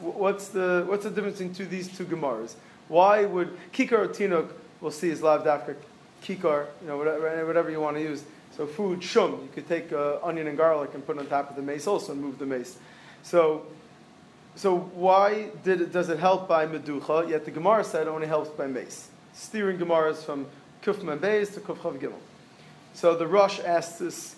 What's 0.00 0.48
the, 0.48 0.84
what's 0.86 1.04
the 1.04 1.10
difference 1.10 1.38
between 1.38 1.68
these 1.68 1.96
two 1.96 2.04
Gemaras? 2.04 2.54
Why 2.88 3.24
would 3.24 3.56
kikar 3.72 4.08
otinok, 4.08 4.50
we'll 4.80 4.90
see 4.90 5.10
is 5.10 5.22
lav 5.22 5.44
dafka 5.44 5.76
kikar, 6.22 6.66
you 6.80 6.88
know, 6.88 6.96
whatever, 6.96 7.46
whatever 7.46 7.70
you 7.70 7.80
want 7.80 7.96
to 7.96 8.02
use. 8.02 8.24
So 8.56 8.66
food 8.66 9.02
shum, 9.02 9.32
you 9.42 9.48
could 9.54 9.68
take 9.68 9.92
uh, 9.92 10.18
onion 10.22 10.46
and 10.46 10.58
garlic 10.58 10.90
and 10.94 11.04
put 11.06 11.18
on 11.18 11.26
top 11.26 11.50
of 11.50 11.56
the 11.56 11.62
mace 11.62 11.86
also 11.86 12.12
and 12.12 12.20
move 12.20 12.38
the 12.38 12.46
mace. 12.46 12.78
So, 13.22 13.66
so 14.56 14.76
why 14.76 15.48
did 15.64 15.80
it, 15.80 15.92
does 15.92 16.10
it 16.10 16.18
help 16.18 16.48
by 16.48 16.66
meducha? 16.66 17.30
Yet 17.30 17.46
the 17.46 17.50
Gemara 17.50 17.82
said 17.82 18.06
it 18.06 18.10
only 18.10 18.26
helps 18.26 18.50
by 18.50 18.66
mace. 18.66 19.08
Steering 19.32 19.78
Gemaras 19.78 20.24
from 20.24 20.46
Kufman 20.82 21.18
Beis 21.18 21.54
to 21.54 21.60
Kufchav 21.60 21.98
Gimel. 21.98 22.18
So 22.92 23.16
the 23.16 23.26
Rosh 23.26 23.58
asks 23.60 23.98
this 23.98 24.36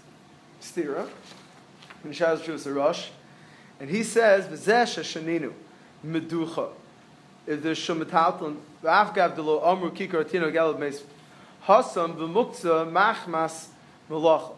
stira. 0.60 1.08
in 2.04 2.10
Shaz 2.10 2.38
Shuvas 2.38 2.72
Rosh, 2.72 3.08
and 3.80 3.90
he 3.90 4.02
says, 4.02 4.46
"V'zeh 4.46 4.84
sheninu 5.02 5.52
meducha." 6.06 6.70
If 7.46 7.62
there's 7.62 7.78
shumatalton, 7.78 8.56
v'afgav 8.82 9.34
delo 9.34 9.60
amru 9.64 9.90
kikar 9.90 10.28
tino 10.28 10.50
gelav 10.50 10.78
meis 10.78 11.02
hasam 11.66 12.16
v'muktzah 12.16 12.90
machmas 12.90 13.68
melacha. 14.10 14.54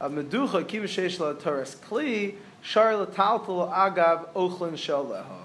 A 0.00 0.10
meducha 0.10 0.64
sheish 0.64 1.20
la 1.20 1.32
kli 1.34 2.34
shar 2.60 3.06
agav 3.06 4.28
ochlin 4.34 4.76
shel 4.76 5.06
leha. 5.06 5.42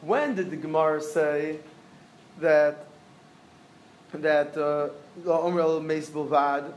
When 0.00 0.34
did 0.34 0.50
the 0.50 0.56
Gemara 0.56 1.00
say 1.02 1.58
that 2.40 2.86
that 4.12 4.56
uh, 4.56 4.88
the 5.22 5.32
Omer 5.32 5.80
Meis 5.80 6.08
Bilvad? 6.08 6.72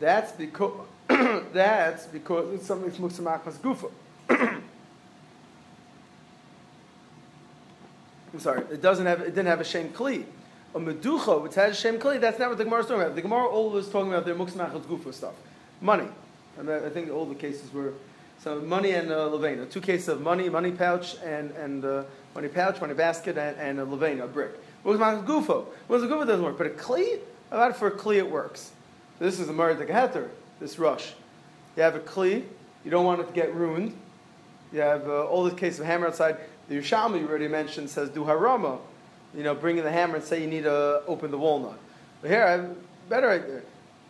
That's 0.00 0.32
because 0.32 0.86
that's 1.52 2.06
because 2.06 2.54
it's 2.54 2.66
something 2.66 2.88
that's 2.88 2.98
Muksamachmas 2.98 3.58
Gufa. 3.58 3.90
I'm 8.32 8.40
sorry, 8.40 8.62
it 8.70 8.82
doesn't 8.82 9.06
have 9.06 9.20
it 9.20 9.34
didn't 9.34 9.46
have 9.46 9.60
a 9.60 9.64
shame 9.64 9.88
kli. 9.90 10.24
A 10.76 10.78
meducha, 10.78 11.42
which 11.42 11.54
has 11.54 11.72
a 11.72 11.80
shame 11.80 11.98
kli, 11.98 12.20
that's 12.20 12.38
not 12.38 12.50
what 12.50 12.58
the 12.58 12.64
Gemara 12.64 12.80
is 12.80 12.86
talking 12.86 13.00
about. 13.00 13.14
The 13.14 13.22
Gemara 13.22 13.46
always 13.46 13.88
talking 13.88 14.12
about 14.12 14.26
their 14.26 14.34
Muksamachmas 14.34 14.82
Gufa 14.82 15.14
stuff. 15.14 15.32
Money. 15.80 16.06
Mean, 16.58 16.68
I 16.68 16.90
think 16.90 17.10
all 17.10 17.24
the 17.24 17.34
cases 17.34 17.72
were 17.72 17.94
so 18.38 18.60
money 18.60 18.90
and 18.90 19.10
uh, 19.10 19.30
levena. 19.30 19.70
Two 19.70 19.80
cases 19.80 20.08
of 20.08 20.20
money, 20.20 20.50
money 20.50 20.72
pouch, 20.72 21.16
and 21.24 21.50
and 21.52 21.82
uh, 21.82 22.02
money 22.34 22.48
pouch, 22.48 22.78
money 22.78 22.92
basket, 22.92 23.38
and, 23.38 23.56
and 23.56 23.80
a 23.80 23.86
levena, 23.86 24.24
a 24.24 24.26
brick. 24.26 24.52
My 24.84 25.14
gufo? 25.14 25.64
What 25.86 26.00
was 26.00 26.02
a 26.02 26.08
gufo 26.08 26.26
doesn't 26.26 26.44
work, 26.44 26.58
but 26.58 26.66
a 26.66 26.70
kli, 26.70 27.20
about 27.50 27.74
for 27.76 27.88
a 27.88 27.96
kli 27.96 28.16
it 28.18 28.30
works. 28.30 28.70
This 29.18 29.40
is 29.40 29.46
the 29.46 29.54
heter, 29.54 30.28
this 30.60 30.78
rush. 30.78 31.14
You 31.74 31.84
have 31.84 31.94
a 31.94 32.00
kli, 32.00 32.44
you 32.84 32.90
don't 32.90 33.06
want 33.06 33.20
it 33.22 33.28
to 33.28 33.32
get 33.32 33.54
ruined. 33.54 33.94
You 34.72 34.80
have 34.80 35.08
uh, 35.08 35.24
all 35.24 35.44
the 35.44 35.54
case 35.54 35.78
of 35.78 35.86
hammer 35.86 36.08
outside. 36.08 36.36
The 36.68 36.76
Yerushalmi 36.76 37.20
you 37.20 37.28
already 37.28 37.48
mentioned 37.48 37.88
says 37.88 38.10
do 38.10 38.24
harama, 38.24 38.78
you 39.36 39.42
know, 39.42 39.54
bring 39.54 39.76
in 39.78 39.84
the 39.84 39.92
hammer 39.92 40.16
and 40.16 40.24
say 40.24 40.40
you 40.40 40.46
need 40.46 40.64
to 40.64 41.02
open 41.06 41.30
the 41.30 41.38
walnut. 41.38 41.78
But 42.22 42.30
here 42.30 42.44
I 42.44 42.74
better. 43.08 43.62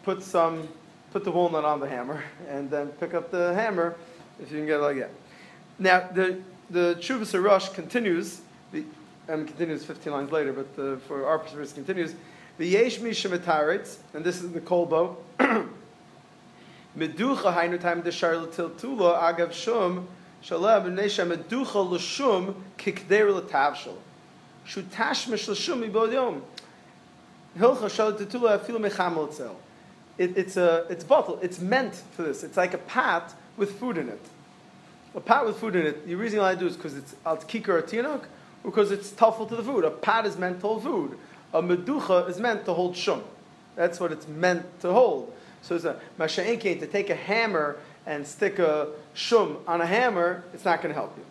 Put 0.04 0.22
some, 0.22 0.68
put 1.12 1.24
the 1.24 1.32
walnut 1.32 1.64
on 1.64 1.80
the 1.80 1.88
hammer, 1.88 2.22
and 2.48 2.70
then 2.70 2.88
pick 2.88 3.12
up 3.12 3.30
the 3.30 3.52
hammer 3.54 3.96
if 4.40 4.50
you 4.52 4.58
can 4.58 4.66
get 4.66 4.76
it 4.76 4.82
like 4.82 4.98
that. 4.98 5.10
Now, 5.78 6.08
the, 6.12 6.40
the 6.70 6.96
Chuvas 7.00 7.42
Rush 7.42 7.70
continues, 7.70 8.40
the, 8.72 8.84
and 9.28 9.46
continues 9.46 9.84
15 9.84 10.12
lines 10.12 10.30
later, 10.30 10.52
but 10.52 10.76
the, 10.76 10.98
for 11.08 11.26
our 11.26 11.38
purpose 11.40 11.72
continues. 11.72 12.14
The 12.58 12.66
Yesh 12.66 12.98
Mishemetaritz, 12.98 13.96
and 14.14 14.24
this 14.24 14.42
is 14.42 14.52
the 14.52 14.60
Kolbo. 14.60 15.16
Meducha 16.96 17.54
hainu 17.54 17.78
time 17.78 18.00
de 18.00 18.10
agav 18.10 19.52
shum 19.52 20.08
shalem 20.40 20.96
nesha 20.96 21.30
meducha 21.30 21.90
l'shum 21.90 22.64
kikder 22.78 23.30
l'tavshel. 23.34 23.96
It's 30.18 30.56
a 30.56 30.86
it's 30.88 31.04
bottle. 31.04 31.38
It's 31.42 31.60
meant 31.60 31.94
for 32.12 32.22
this. 32.22 32.42
It's 32.42 32.56
like 32.56 32.74
a 32.74 32.78
pot 32.78 33.34
with 33.56 33.78
food 33.78 33.98
in 33.98 34.08
it. 34.08 34.20
A 35.14 35.20
pot 35.20 35.46
with 35.46 35.58
food 35.58 35.76
in 35.76 35.86
it, 35.86 36.06
the 36.06 36.14
reason 36.14 36.40
why 36.40 36.50
I 36.50 36.54
do 36.54 36.66
is 36.66 36.76
because 36.76 36.96
it's 36.96 37.14
al 37.24 37.38
kikar 37.38 37.82
or 37.82 38.20
because 38.62 38.90
it's 38.90 39.10
tough 39.12 39.38
to 39.48 39.56
the 39.56 39.62
food. 39.62 39.84
A 39.84 39.90
pot 39.90 40.26
is 40.26 40.36
meant 40.36 40.60
to 40.60 40.66
hold 40.66 40.82
food. 40.82 41.18
A 41.54 41.62
meducha 41.62 42.28
is 42.28 42.38
meant 42.38 42.64
to 42.66 42.74
hold 42.74 42.96
shum. 42.96 43.22
That's 43.76 43.98
what 44.00 44.12
it's 44.12 44.28
meant 44.28 44.80
to 44.80 44.92
hold. 44.92 45.32
So 45.62 45.74
it's 45.74 45.84
a 45.84 46.00
masha'inkein, 46.18 46.80
to 46.80 46.86
take 46.86 47.08
a 47.08 47.14
hammer 47.14 47.78
and 48.04 48.26
stick 48.26 48.58
a 48.58 48.88
shum 49.14 49.58
on 49.66 49.80
a 49.80 49.86
hammer, 49.86 50.44
it's 50.52 50.64
not 50.64 50.82
going 50.82 50.94
to 50.94 51.00
help 51.00 51.16
you. 51.16 51.24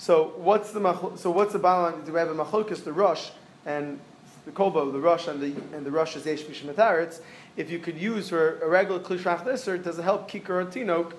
So 0.00 0.32
what's 0.36 0.72
the 0.72 0.80
so 1.16 1.30
what's 1.30 1.52
the 1.52 1.58
balance? 1.58 2.06
Do 2.06 2.14
we 2.14 2.20
have 2.20 2.30
a 2.30 2.34
machlokas, 2.34 2.84
the 2.84 2.92
rush, 2.92 3.32
and 3.66 4.00
the 4.46 4.50
kolbo, 4.50 4.90
the 4.90 4.98
rush, 4.98 5.28
and 5.28 5.42
the 5.42 5.52
and 5.76 5.84
the 5.84 5.90
rush 5.90 6.16
is 6.16 6.24
yesh 6.24 6.40
mishmataritz. 6.44 7.20
If 7.58 7.70
you 7.70 7.78
could 7.78 7.98
use 7.98 8.30
for 8.30 8.58
a 8.60 8.66
regular 8.66 9.00
klishach 9.00 9.44
deser, 9.44 9.84
does 9.84 9.98
it 9.98 10.02
help 10.02 10.30
kikar 10.30 10.48
or 10.48 10.64
tinok? 10.64 11.12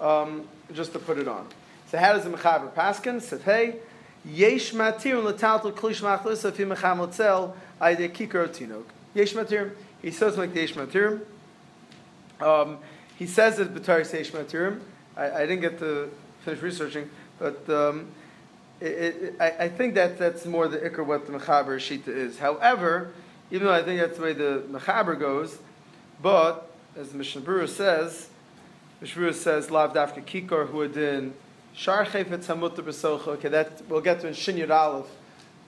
Um, 0.00 0.48
just 0.74 0.92
to 0.94 0.98
put 0.98 1.18
it 1.18 1.28
on. 1.28 1.46
So 1.92 1.98
how 1.98 2.12
does 2.12 2.24
the 2.24 2.30
mechaber 2.30 2.72
paskin? 2.72 3.22
Says 3.22 3.42
hey, 3.42 3.76
yesh 4.24 4.72
matir 4.72 5.22
letaltal 5.22 5.72
klish 5.72 6.02
machlisa 6.02 6.52
fi 6.52 6.64
mecham 6.64 6.98
letzel 6.98 7.54
ayde 7.80 8.10
kikar 8.10 8.48
tinok. 8.48 8.86
Yesh 9.14 9.34
matir. 9.34 9.76
He 10.02 10.10
says 10.10 10.36
like 10.36 10.52
the 10.52 10.62
yesh 10.62 10.74
matir. 10.74 11.20
Um, 12.40 12.78
he 13.16 13.28
says 13.28 13.60
it 13.60 13.72
b'tar 13.72 13.98
yesh 14.12 14.32
matir. 14.32 14.80
I, 15.16 15.30
I 15.30 15.40
didn't 15.46 15.60
get 15.60 15.78
to 15.78 16.10
finish 16.44 16.62
researching, 16.62 17.10
but 17.38 17.68
um, 17.70 18.08
it, 18.80 18.86
it, 18.86 19.34
I, 19.40 19.50
I, 19.64 19.68
think 19.68 19.94
that 19.94 20.18
that's 20.18 20.46
more 20.46 20.68
the 20.68 20.78
ikr 20.78 21.04
what 21.04 21.26
the 21.26 21.32
mechaber 21.32 21.76
shita 21.78 22.08
is. 22.08 22.38
However, 22.38 23.12
even 23.50 23.66
though 23.66 23.72
I 23.72 23.82
think 23.82 24.00
that's 24.00 24.16
the 24.16 24.22
way 24.22 24.32
the 24.32 24.64
mechaber 24.70 25.18
goes, 25.18 25.58
but 26.22 26.70
as 26.96 27.14
Mishnah 27.14 27.42
Berurah 27.42 27.68
says. 27.68 28.28
Mishmur 29.02 29.32
says 29.32 29.70
lav 29.70 29.92
dafka 29.92 30.24
kikor 30.24 30.68
huadin 30.68 31.30
shar 31.72 32.04
chayfetz 32.04 32.46
hamutter 32.46 32.82
b'socha. 32.82 33.28
Okay, 33.28 33.48
that 33.48 33.80
we'll 33.88 34.00
get 34.00 34.20
to 34.20 34.26
in 34.26 34.34
Shin 34.34 34.56
Yud 34.56 34.70
Aleph. 34.70 35.06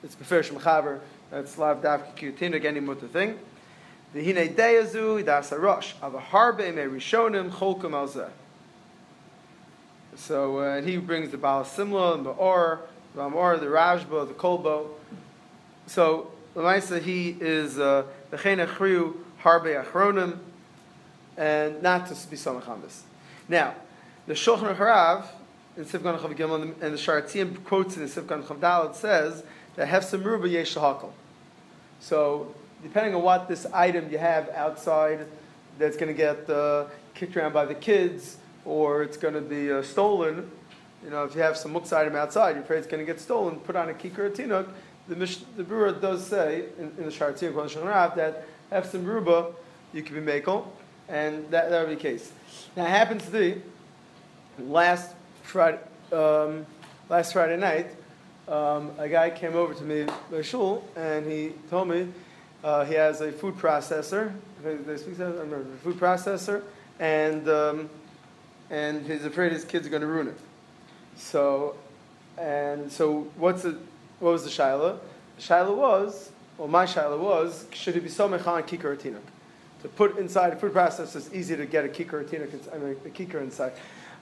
It's 0.02 0.16
beferish 0.16 0.50
mechaber. 0.50 0.98
That's 1.30 1.56
lav 1.56 1.80
dafka 1.80 2.16
kikutin 2.16 2.54
again 2.54 2.84
mutter 2.84 3.06
thing. 3.06 3.38
The 4.12 4.24
hine 4.24 4.52
deyazu 4.52 5.24
das 5.24 5.52
rosh 5.52 5.94
av 6.02 6.14
harbe 6.14 6.74
me 6.74 6.82
rishonim 6.82 7.50
cholkum 7.52 7.92
alzeh. 7.92 8.30
So 10.16 10.58
uh, 10.58 10.82
he 10.82 10.96
brings 10.96 11.30
the 11.30 11.38
Baal 11.38 11.64
Simla 11.64 12.14
and 12.14 12.26
the 12.26 12.30
Or, 12.30 12.80
the 13.14 13.22
Amor, 13.22 13.56
the 13.56 13.66
Rajba, 13.66 14.28
the 14.28 14.34
Kolbo. 14.34 14.88
So 15.86 16.30
Lamaisa 16.54 17.00
he 17.00 17.36
is 17.40 17.78
uh, 17.78 18.04
the 18.30 18.36
Chena 18.36 18.66
Chriu 18.66 19.14
Harbe 19.42 19.82
Achronim, 19.84 20.38
and 21.36 21.82
not 21.82 22.06
to 22.08 22.14
be 22.28 22.36
Samach 22.36 22.68
on 22.68 22.82
this. 22.82 23.04
Now, 23.48 23.74
the 24.26 24.34
Shulchan 24.34 24.76
Harav 24.76 25.26
in 25.76 25.84
Sivkan 25.84 26.18
Chav 26.18 26.36
Gimel 26.36 26.62
and 26.62 26.74
the 26.74 26.98
Sharatiyim 26.98 27.64
quotes 27.64 27.96
in 27.96 28.06
the 28.06 28.08
Sivkan 28.08 28.42
Chav 28.42 28.58
Dalet 28.58 28.94
says 28.94 29.44
that 29.76 29.88
Hefsim 29.88 30.24
Ruba 30.24 30.48
Yesh. 30.48 30.76
So, 32.00 32.54
depending 32.82 33.14
on 33.14 33.22
what 33.22 33.48
this 33.48 33.66
item 33.66 34.10
you 34.10 34.18
have 34.18 34.48
outside 34.50 35.26
that's 35.78 35.96
going 35.96 36.08
to 36.08 36.14
get 36.14 36.50
uh, 36.50 36.86
kicked 37.14 37.36
around 37.36 37.52
by 37.52 37.64
the 37.64 37.74
kids 37.74 38.36
or 38.64 39.02
it's 39.02 39.16
going 39.16 39.34
to 39.34 39.40
be 39.40 39.72
uh, 39.72 39.82
stolen, 39.82 40.50
you 41.04 41.10
know, 41.10 41.24
if 41.24 41.34
you 41.34 41.40
have 41.40 41.56
some 41.56 41.72
muksa 41.72 41.96
item 41.98 42.16
outside, 42.16 42.50
you're 42.50 42.62
afraid 42.62 42.78
it's 42.78 42.86
going 42.86 43.04
to 43.04 43.10
get 43.10 43.20
stolen, 43.20 43.56
put 43.60 43.76
on 43.76 43.88
a 43.88 43.94
kikar 43.94 44.30
tinuk, 44.30 44.68
the, 45.08 45.16
Mish, 45.16 45.38
the 45.56 45.64
brewer 45.64 45.92
does 45.92 46.26
say 46.26 46.66
in, 46.78 46.84
in 46.98 47.04
the 47.04 47.10
Sharatiyim, 47.10 48.14
that 48.14 48.44
Hefsim 48.70 49.04
Ruba, 49.04 49.52
you 49.92 50.02
can 50.02 50.14
be 50.14 50.20
makel, 50.20 50.66
and 51.08 51.50
that, 51.50 51.70
that 51.70 51.80
would 51.80 51.88
be 51.88 51.94
the 51.96 52.00
case. 52.00 52.32
Now, 52.76 52.84
it 52.84 52.90
happens 52.90 53.24
to 53.24 53.30
be 53.30 53.62
last 54.58 55.12
Friday, 55.42 55.80
um, 56.12 56.66
last 57.08 57.32
Friday 57.32 57.56
night, 57.56 57.90
um, 58.46 58.90
a 58.98 59.08
guy 59.08 59.30
came 59.30 59.54
over 59.54 59.74
to 59.74 59.82
me 59.84 60.06
shul, 60.42 60.84
and 60.96 61.26
he 61.26 61.52
told 61.70 61.88
me 61.88 62.08
uh, 62.62 62.84
he 62.84 62.94
has 62.94 63.20
a 63.20 63.32
food 63.32 63.56
processor. 63.56 64.32
They 64.62 64.96
speak 64.96 65.16
that? 65.16 65.28
I 65.28 65.40
remember 65.40 65.64
food 65.82 65.98
processor, 65.98 66.62
and 66.98 67.48
um, 67.48 67.90
and 68.70 69.06
he's 69.06 69.24
afraid 69.24 69.52
his 69.52 69.64
kids 69.64 69.86
are 69.86 69.90
going 69.90 70.02
to 70.02 70.06
ruin 70.06 70.28
it. 70.28 70.38
So, 71.16 71.76
and 72.38 72.90
so 72.90 73.28
what's 73.36 73.62
the 73.62 73.78
what 74.20 74.32
was 74.32 74.44
the 74.44 74.50
shaila? 74.50 74.98
The 75.36 75.42
shaila 75.42 75.76
was, 75.76 76.30
well, 76.58 76.68
my 76.68 76.86
shaila 76.86 77.18
was, 77.18 77.66
should 77.72 77.96
it 77.96 78.02
be 78.02 78.08
so 78.08 78.28
mechan 78.28 78.62
kikar 78.66 78.96
tinuk? 78.96 79.20
to 79.82 79.88
put 79.88 80.18
inside 80.18 80.52
a 80.52 80.56
food 80.56 80.72
processor 80.72 81.16
is 81.16 81.32
easy 81.32 81.56
to 81.56 81.66
get 81.66 81.84
a 81.84 81.88
kikar, 81.88 82.20
a 82.22 82.74
I 82.74 82.78
mean, 82.78 82.96
a 83.04 83.08
kikar 83.08 83.40
inside. 83.40 83.72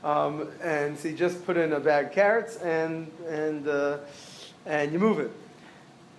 Um, 0.04 0.48
and 0.62 0.96
so 0.96 1.08
you 1.08 1.16
just 1.16 1.44
put 1.44 1.56
in 1.56 1.72
a 1.72 1.80
bag 1.80 2.06
of 2.06 2.12
carrots 2.12 2.56
and, 2.58 3.10
and, 3.28 3.66
uh, 3.66 3.98
and 4.66 4.92
you 4.92 4.98
move 4.98 5.18
it. 5.18 5.32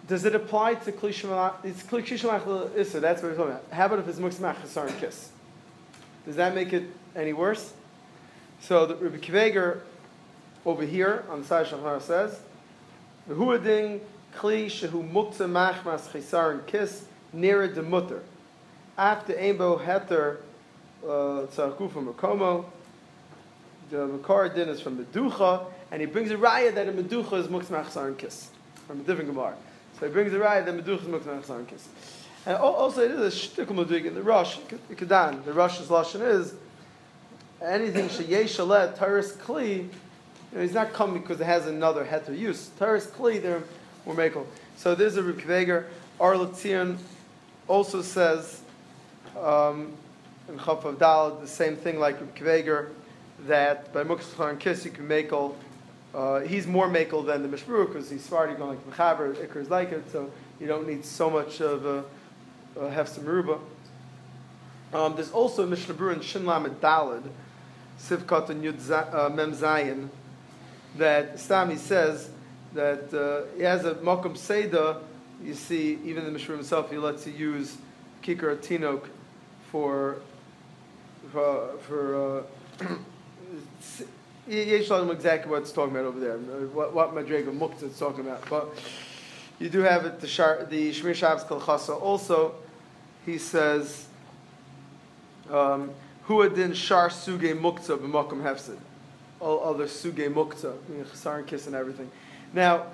Does 0.07 0.25
it 0.25 0.35
apply 0.35 0.75
to 0.75 0.91
klishimach? 0.91 1.53
It's 1.63 1.83
klishimach 1.83 2.75
issa, 2.75 2.99
that's 2.99 3.21
what 3.21 3.31
we're 3.31 3.37
talking 3.37 3.51
about. 3.51 3.65
How 3.71 3.85
about 3.85 3.99
if 3.99 4.07
it's 4.07 4.19
muksmach 4.19 4.55
chasar 4.55 4.99
kiss? 4.99 5.29
Does 6.25 6.35
that 6.35 6.53
make 6.53 6.73
it 6.73 6.83
any 7.15 7.31
worse? 7.31 7.73
So 8.61 8.85
the 8.85 8.95
Rabbi 8.95 9.17
Akiva 9.17 9.41
Eiger 9.41 9.81
over 10.65 10.83
here 10.83 11.25
on 11.29 11.41
the 11.41 11.47
side 11.47 11.65
of 11.67 11.79
Shahar 11.79 12.01
says, 12.01 12.39
V'huading 13.29 14.01
kli 14.35 14.65
shehu 14.67 15.09
mukta 15.11 15.49
machmas 15.49 16.09
chasar 16.09 16.65
kiss 16.67 17.05
near 17.33 17.67
the 17.67 17.83
mutter 17.83 18.23
after 18.99 19.33
Aimbo 19.33 19.81
Heter 19.81 20.37
uh, 21.03 21.47
Tzarku 21.47 21.89
from 21.89 22.13
Makomo, 22.13 22.65
the 23.89 24.05
Makar 24.05 24.49
din 24.49 24.67
is 24.67 24.81
from 24.81 25.03
Meducha, 25.03 25.65
and 25.89 26.01
he 26.01 26.05
brings 26.05 26.29
a 26.31 26.35
raya 26.35 26.75
that 26.75 26.89
a 26.89 26.91
Meducha 26.91 27.39
is 27.39 27.47
Muksmach 27.47 27.95
and 28.05 28.17
Kiss, 28.17 28.49
from 28.87 28.99
a 28.99 29.03
different 29.03 29.29
Gemara. 29.29 29.55
So 29.97 30.07
he 30.07 30.11
brings 30.11 30.33
a 30.33 30.37
raya 30.37 30.65
that 30.65 30.75
Meducha 30.75 31.01
is 31.01 31.07
Muksmach 31.07 31.49
and 31.49 31.67
Kiss. 31.67 31.87
And 32.45 32.57
also 32.57 33.01
it 33.01 33.11
is 33.11 33.33
a 33.33 33.47
shtickle 33.47 34.05
in 34.05 34.13
the 34.13 34.21
Rosh, 34.21 34.57
Kedan, 34.91 35.45
the 35.45 35.53
Rosh's 35.53 35.87
Lashon 35.87 36.21
is, 36.21 36.53
anything 37.61 38.07
sheyesh 38.07 38.59
alet 38.59 38.97
taris 38.97 39.33
kli, 39.37 39.77
you 39.77 39.89
know, 40.53 40.61
he's 40.61 40.73
not 40.73 40.93
coming 40.93 41.21
because 41.21 41.39
it 41.41 41.45
has 41.45 41.67
another 41.67 42.05
heter 42.05 42.37
use. 42.37 42.69
Taris 42.79 43.07
kli, 43.07 43.41
they're 43.41 43.63
more 44.05 44.15
makel. 44.15 44.45
So 44.77 44.95
there's 44.95 45.17
a 45.17 45.23
Reb 45.23 45.37
Akiva 45.37 45.61
Eiger. 45.61 46.97
Also 47.67 48.01
says 48.01 48.61
um, 49.37 49.93
in 50.47 50.57
Chaf 50.57 50.85
of 50.85 50.97
Dal 50.99 51.35
the 51.35 51.47
same 51.47 51.75
thing 51.75 51.99
like 51.99 52.19
Reb 52.19 52.35
Akiva 52.35 52.59
Eiger 52.59 52.91
that 53.45 53.93
by 53.93 54.03
Muksachar 54.03 54.49
and 54.49 54.59
Kiss 54.59 54.85
you 54.85 54.91
can 54.91 55.07
makel. 55.07 55.55
Uh, 56.13 56.39
he's 56.39 56.65
more 56.65 56.87
makel 56.87 57.25
than 57.25 57.43
the 57.43 57.57
Mishmur 57.57 57.87
because 57.87 58.09
he's 58.09 58.27
Svardi 58.27 58.57
going 58.57 58.71
like 58.71 58.89
Mechaber, 58.89 59.35
Iker 59.35 59.57
is 59.57 59.69
like 59.69 59.91
it, 59.91 60.11
so 60.11 60.31
you 60.59 60.65
don't 60.65 60.87
need 60.87 61.05
so 61.05 61.29
much 61.29 61.61
of 61.61 61.85
a, 61.85 62.03
a 62.75 62.89
Hefsa 62.89 63.19
Meruba. 63.19 63.59
Um, 64.91 65.13
there's 65.15 65.31
also 65.31 65.63
a 65.63 65.67
Mishnah 65.67 65.93
Berurah 65.93 66.15
in 66.15 66.21
Shin 66.21 66.47
Lamed 66.47 66.81
Dalid, 66.81 67.23
Sivkot 67.99 68.47
Yud 68.47 69.13
uh, 69.13 69.29
Mem 69.29 69.53
Zayin, 69.53 70.09
that 70.97 71.35
Stami 71.35 71.77
says 71.77 72.29
that 72.73 73.13
uh, 73.13 73.55
he 73.55 73.63
has 73.63 73.85
a 73.85 73.95
Mokum 73.95 74.33
Seda. 74.33 75.01
You 75.43 75.53
see, 75.53 75.99
even 76.03 76.25
the 76.25 76.31
Mishnah 76.31 76.55
himself, 76.55 76.89
he 76.89 76.97
lets 76.97 77.25
you 77.25 77.33
use 77.33 77.77
Kikar 78.23 78.57
Tinok 78.57 79.05
for 79.71 80.17
for, 81.31 81.77
for 81.87 82.43
uh, 82.81 82.85
Yesh 84.47 84.89
know 84.89 85.11
exactly 85.11 85.51
what 85.51 85.61
it's 85.61 85.71
talking 85.71 85.95
about 85.95 86.05
over 86.05 86.19
there, 86.19 86.33
uh, 86.33 86.65
what, 86.73 86.93
what 86.93 87.13
Madrega 87.13 87.55
Mukta 87.55 87.83
is 87.83 87.99
talking 87.99 88.21
about. 88.21 88.49
But 88.49 88.69
you 89.59 89.69
do 89.69 89.79
have 89.81 90.05
it, 90.05 90.19
the, 90.19 90.27
Shar, 90.27 90.65
the 90.65 90.89
Shmir 90.89 91.13
Shabbos 91.13 91.43
Kalchasa 91.43 92.01
also, 92.01 92.55
he 93.25 93.37
says, 93.37 94.07
um, 95.51 95.91
Huadin 96.29 96.75
Shar 96.75 97.09
Suge 97.09 97.59
Mukta 97.59 97.97
b'Mokum 97.97 98.43
Hefsid. 98.43 98.77
All 99.39 99.63
other 99.63 99.85
Suge 99.85 100.31
Mukta, 100.31 100.77
Chasar 101.11 101.39
and 101.39 101.47
Kiss 101.47 101.65
and 101.65 101.75
everything. 101.75 102.11
Now, 102.53 102.85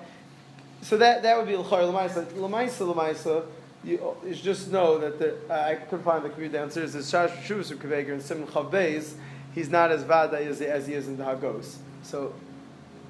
so 0.80 0.96
that, 0.96 1.22
that 1.22 1.36
would 1.36 1.46
be 1.46 1.54
L'char 1.54 1.84
L'maisa. 1.84 2.26
L'maisa 2.36 2.86
L'maisa, 2.86 3.44
you, 3.84 4.16
you 4.26 4.34
just 4.34 4.72
know 4.72 4.98
that 4.98 5.18
the, 5.18 5.36
uh, 5.50 5.52
I 5.52 5.74
couldn't 5.74 6.04
find 6.04 6.24
the 6.24 6.30
computer 6.30 6.56
downstairs, 6.56 6.94
the 6.94 7.02
Shar 7.02 7.28
Shuvas 7.28 7.76
Akiva 7.76 7.98
Eiger 7.98 8.14
and 8.14 8.22
Simon 8.22 8.46
Chavbeis, 8.46 9.14
he's 9.54 9.68
not 9.68 9.90
as 9.90 10.02
vada 10.02 10.42
as, 10.42 10.62
as 10.62 10.86
he 10.86 10.94
is 10.94 11.06
in 11.06 11.18
the 11.18 11.24
Hagos. 11.24 11.78
So, 12.02 12.32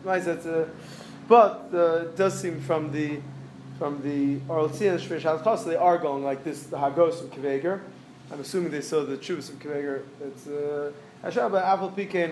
uh, 0.05 0.65
but 1.29 1.69
uh, 1.73 1.79
it 1.79 2.17
does 2.17 2.41
seem 2.41 2.61
from 2.61 2.91
the 2.93 3.21
from 3.79 4.01
the 4.03 4.41
Oral 4.51 4.71
Tzia 4.71 4.99
Shvish 4.99 5.65
they 5.67 5.77
are 5.77 5.99
going 5.99 6.25
like 6.25 6.45
this, 6.45 6.63
the 6.63 6.79
Hagos 6.79 7.21
of 7.21 7.31
Akiva 7.31 7.57
Eiger. 7.57 7.83
I'm 8.33 8.41
assuming 8.41 8.71
they 8.71 8.81
saw 8.81 9.05
the 9.05 9.17
Chuvas 9.17 9.49
of 9.49 9.59
Akiva 9.59 9.77
Eiger. 9.77 10.03
It's 10.21 10.47
uh, 10.47 10.93
Hashaba 11.23 11.65
Aval 11.65 11.95
Pikin 11.95 12.31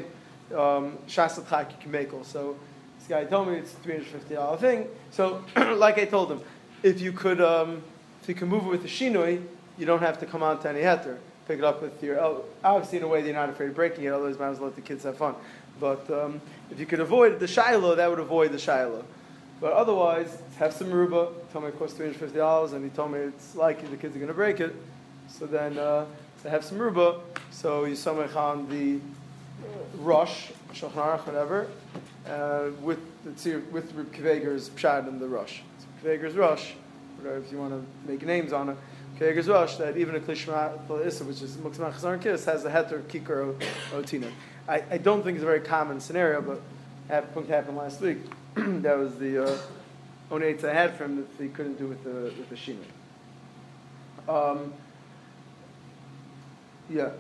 um, 0.56 0.98
Shasat 1.06 1.44
Chaki 1.44 1.80
Kimekel. 1.82 2.24
So 2.24 2.56
this 2.98 3.08
guy 3.08 3.24
told 3.24 3.48
me 3.48 3.56
it's 3.56 3.72
a 3.72 3.76
$350 3.76 4.58
thing. 4.58 4.88
So, 5.10 5.44
like 5.76 5.98
I 5.98 6.04
told 6.04 6.32
him, 6.32 6.40
if 6.82 7.00
you 7.00 7.12
could, 7.12 7.40
um, 7.40 7.82
if 8.22 8.28
you 8.28 8.34
can 8.34 8.48
move 8.48 8.64
it 8.66 8.70
with 8.70 8.82
the 8.82 8.88
Shinoi, 8.88 9.42
you 9.78 9.86
don't 9.86 10.02
have 10.02 10.18
to 10.20 10.26
come 10.26 10.42
on 10.42 10.60
to 10.62 10.68
any 10.68 10.80
heter 10.80 11.18
pick 11.46 11.58
it 11.58 11.64
up 11.64 11.82
with 11.82 12.02
your, 12.02 12.20
oh, 12.20 12.44
obviously 12.62 12.98
in 12.98 13.04
a 13.04 13.08
way 13.08 13.24
you're 13.24 13.34
not 13.34 13.48
afraid 13.48 13.68
of 13.68 13.74
breaking 13.74 14.04
it, 14.04 14.08
otherwise 14.08 14.38
might 14.38 14.48
as 14.48 14.58
well 14.58 14.68
let 14.68 14.76
the 14.76 14.82
kids 14.82 15.04
have 15.04 15.16
fun. 15.16 15.34
But 15.78 16.08
um, 16.10 16.40
if 16.70 16.78
you 16.78 16.86
could 16.86 17.00
avoid 17.00 17.40
the 17.40 17.48
shiloh, 17.48 17.94
that 17.94 18.08
would 18.08 18.18
avoid 18.18 18.52
the 18.52 18.58
shiloh. 18.58 19.04
But 19.60 19.72
otherwise, 19.72 20.38
have 20.58 20.72
some 20.72 20.90
ruba. 20.90 21.28
Told 21.52 21.64
me 21.64 21.70
it 21.70 21.78
costs 21.78 21.96
three 21.96 22.06
hundred 22.06 22.18
fifty 22.18 22.38
dollars, 22.38 22.72
and 22.72 22.84
he 22.84 22.90
told 22.90 23.12
me 23.12 23.20
it's 23.20 23.54
likely 23.54 23.88
the 23.88 23.96
kids 23.96 24.14
are 24.14 24.18
going 24.18 24.28
to 24.28 24.34
break 24.34 24.60
it. 24.60 24.74
So 25.28 25.46
then, 25.46 25.78
uh, 25.78 26.06
to 26.42 26.50
have 26.50 26.64
some 26.64 26.78
ruba, 26.78 27.20
so 27.50 27.84
you 27.84 27.94
samech 27.94 28.36
on 28.36 28.68
the 28.68 29.00
rush, 29.98 30.52
shulchan 30.72 31.26
whatever, 31.26 31.68
uh, 32.28 32.70
with 32.80 32.98
the 33.24 33.62
with 33.72 33.92
Reb 33.94 34.12
Akiva 34.12 34.36
Eiger's 34.36 34.70
pshad 34.70 35.08
in 35.08 35.18
the 35.18 35.26
rush. 35.26 35.62
Akiva 36.02 36.14
Eiger's 36.14 36.34
rush, 36.34 36.74
whatever 37.16 37.38
if 37.38 37.50
you 37.50 37.58
want 37.58 37.72
to 37.72 38.10
make 38.10 38.24
names 38.24 38.52
on 38.52 38.70
it. 38.70 38.76
Akiva 39.16 39.30
Eiger's 39.30 39.48
Rosh, 39.48 39.76
that 39.76 39.96
even 39.96 40.16
a 40.16 40.20
Klishma 40.20 41.06
Issa, 41.06 41.24
which 41.24 41.40
is 41.40 41.56
Muksma 41.56 41.92
Chazar 41.92 42.20
Kiss, 42.20 42.44
has 42.44 42.64
a 42.64 42.70
heter 42.70 43.00
Kikar 43.02 43.54
Otina. 43.92 44.30
I, 44.68 44.82
I 44.90 44.98
don't 44.98 45.22
think 45.22 45.36
it's 45.36 45.42
a 45.42 45.46
very 45.46 45.60
common 45.60 46.00
scenario, 46.00 46.40
but 46.40 46.60
happened, 47.08 47.48
happened 47.48 47.76
last 47.76 48.00
week. 48.00 48.18
that 48.54 48.98
was 48.98 49.16
the 49.18 49.44
uh, 49.44 49.58
only 50.30 50.48
I 50.48 50.72
had 50.72 50.96
from 50.96 51.16
that 51.16 51.26
he 51.38 51.48
couldn't 51.48 51.78
do 51.78 51.86
with 51.86 52.02
the 52.02 52.32
with 52.38 52.48
the 52.48 52.56
Shina. 52.56 52.78
Um, 54.28 54.72
yeah. 56.90 57.10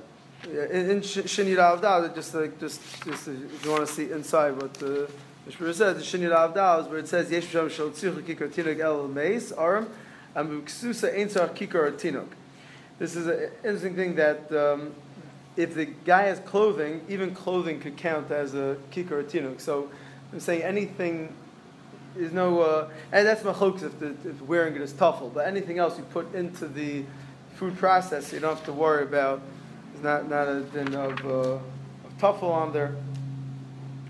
Yeah, 0.46 0.64
in, 0.64 0.90
in 0.90 1.00
Shini 1.00 1.56
Rav 1.56 2.14
just 2.14 2.34
like 2.34 2.60
just 2.60 2.80
just 3.04 3.28
if 3.28 3.64
you 3.64 3.70
want 3.70 3.86
to 3.86 3.92
see 3.92 4.10
inside 4.10 4.60
what 4.60 4.74
the 4.74 5.08
Mishmur 5.48 5.72
says, 5.72 5.96
the 5.96 6.18
Shini 6.18 6.30
Rav 6.30 6.50
is 6.84 6.90
where 6.90 6.98
it 6.98 7.08
says 7.08 7.30
Yesh 7.30 7.48
Shal 7.48 7.68
Tzich 7.68 8.22
Kikar 8.22 8.50
Tinag 8.50 8.80
El 8.80 9.08
Meis 9.08 9.52
Aram 9.52 9.88
this 10.34 10.82
is 10.82 11.04
an 13.26 13.50
interesting 13.62 13.94
thing 13.94 14.16
that 14.16 14.50
um, 14.50 14.92
if 15.56 15.74
the 15.74 15.84
guy 15.84 16.22
has 16.22 16.40
clothing, 16.40 17.02
even 17.08 17.32
clothing 17.32 17.78
could 17.78 17.96
count 17.96 18.32
as 18.32 18.54
a 18.54 18.76
kikar 18.90 19.12
or 19.12 19.22
tinuk. 19.22 19.60
So 19.60 19.88
I'm 20.32 20.40
saying 20.40 20.62
anything 20.62 21.32
is 22.16 22.32
no, 22.32 22.62
uh, 22.62 22.88
and 23.12 23.24
that's 23.24 23.44
machlokes 23.44 23.84
if, 23.84 24.26
if 24.26 24.42
wearing 24.42 24.74
it 24.74 24.82
is 24.82 24.92
tuffle. 24.92 25.32
But 25.32 25.46
anything 25.46 25.78
else 25.78 25.98
you 25.98 26.04
put 26.04 26.34
into 26.34 26.66
the 26.66 27.04
food 27.54 27.76
process, 27.78 28.32
you 28.32 28.40
don't 28.40 28.56
have 28.56 28.64
to 28.66 28.72
worry 28.72 29.04
about. 29.04 29.40
It's 29.94 30.02
not 30.02 30.28
not 30.28 30.48
a 30.48 30.60
din 30.60 30.94
of, 30.94 31.24
uh, 31.24 31.30
of 31.30 32.18
tuffle 32.20 32.50
on 32.50 32.72
there, 32.74 32.94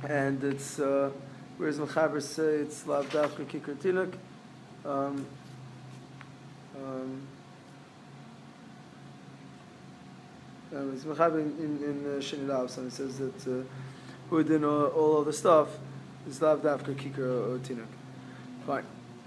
and 0.08 0.42
it's 0.42 0.80
uh, 0.80 1.10
whereas 1.56 1.78
mechaber 1.78 2.20
say 2.20 2.56
it's 2.56 2.86
lav 2.86 3.08
dafka 3.10 3.44
kikar 3.44 3.76
tinuk. 3.76 4.12
Um, 4.84 5.24
um, 6.76 7.22
um, 10.74 10.92
it's 10.92 11.04
Mechaber 11.04 11.40
in, 11.40 11.56
in, 11.58 11.82
in 11.84 12.04
uh, 12.10 12.16
it 12.16 12.92
says 12.92 13.18
that 13.18 13.46
uh, 13.46 13.62
who 14.28 14.42
did 14.42 14.64
all, 14.64 14.86
all 14.86 15.22
the 15.22 15.32
stuff 15.32 15.68
is 16.28 16.42
Lav 16.42 16.62
Dafka 16.62 16.94
Kikar 16.94 17.18
or 17.18 17.58
Tinuk. 17.58 17.86
Fine. 18.66 18.84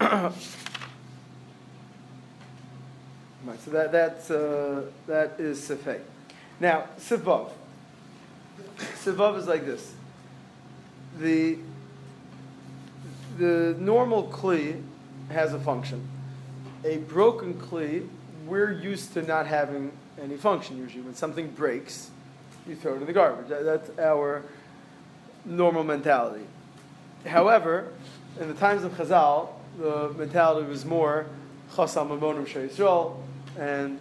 right, 3.46 3.60
so 3.64 3.70
that, 3.70 3.92
that's, 3.92 4.30
uh, 4.30 4.82
that 5.06 5.40
is 5.40 5.58
Sefei. 5.60 6.00
Now, 6.60 6.84
Sivav. 6.98 7.50
Sivav 8.78 9.38
is 9.38 9.46
like 9.46 9.64
this. 9.64 9.92
The, 11.18 11.58
the 13.38 13.76
normal 13.78 14.28
Kli 14.28 14.82
has 15.30 15.52
a 15.54 15.58
function 15.58 16.08
a 16.84 16.98
broken 16.98 17.54
kli, 17.54 18.08
we're 18.46 18.72
used 18.72 19.12
to 19.14 19.22
not 19.22 19.46
having 19.46 19.92
any 20.20 20.36
function 20.36 20.78
usually. 20.78 21.02
When 21.02 21.14
something 21.14 21.48
breaks, 21.50 22.10
you 22.66 22.76
throw 22.76 22.94
it 22.94 23.00
in 23.00 23.06
the 23.06 23.12
garbage. 23.12 23.48
That, 23.48 23.64
that's 23.64 23.98
our 23.98 24.42
normal 25.44 25.84
mentality. 25.84 26.44
However, 27.26 27.88
in 28.40 28.48
the 28.48 28.54
times 28.54 28.84
of 28.84 28.92
Chazal, 28.92 29.48
the 29.78 30.14
mentality 30.16 30.68
was 30.68 30.84
more 30.84 31.26
chasam 31.72 32.08
amonim 32.08 32.46
Yisrael, 32.46 33.16
and 33.58 33.98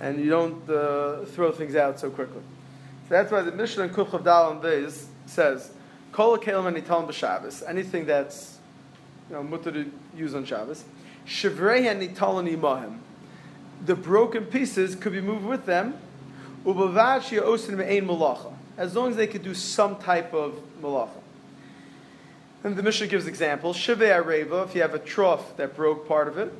and 0.00 0.18
you 0.18 0.30
don't 0.30 0.68
uh, 0.68 1.24
throw 1.26 1.50
things 1.52 1.74
out 1.74 1.98
so 1.98 2.10
quickly. 2.10 2.42
So 3.08 3.14
that's 3.14 3.32
why 3.32 3.42
the 3.42 3.52
Mishnah 3.52 3.84
in 3.84 3.90
Kuchav 3.90 4.24
Dal 4.24 4.52
and 4.52 4.62
Beis 4.62 5.06
says, 5.26 5.70
"Kol 6.12 6.38
kelim 6.38 6.72
anitam 6.72 7.08
b'Shabbos." 7.08 7.62
Anything 7.66 8.06
that's 8.06 8.58
you 9.28 9.36
know 9.36 9.42
mutter 9.42 9.72
to 9.72 9.90
use 10.16 10.34
on 10.34 10.44
Shabbos. 10.44 10.84
The 13.84 13.94
broken 13.94 14.44
pieces 14.46 14.94
could 14.94 15.12
be 15.12 15.20
moved 15.20 15.44
with 15.44 15.66
them. 15.66 15.94
As 18.76 18.96
long 18.96 19.10
as 19.10 19.16
they 19.16 19.26
could 19.26 19.42
do 19.42 19.54
some 19.54 19.96
type 19.96 20.32
of 20.34 20.60
malacha. 20.82 21.10
And 22.64 22.76
the 22.76 22.82
Mishnah 22.82 23.06
gives 23.06 23.26
examples. 23.26 23.76
Shivei 23.76 24.22
areva, 24.22 24.64
if 24.66 24.74
you 24.74 24.80
have 24.82 24.94
a 24.94 24.98
trough 24.98 25.56
that 25.56 25.76
broke 25.76 26.08
part 26.08 26.28
of 26.28 26.38
it. 26.38 26.52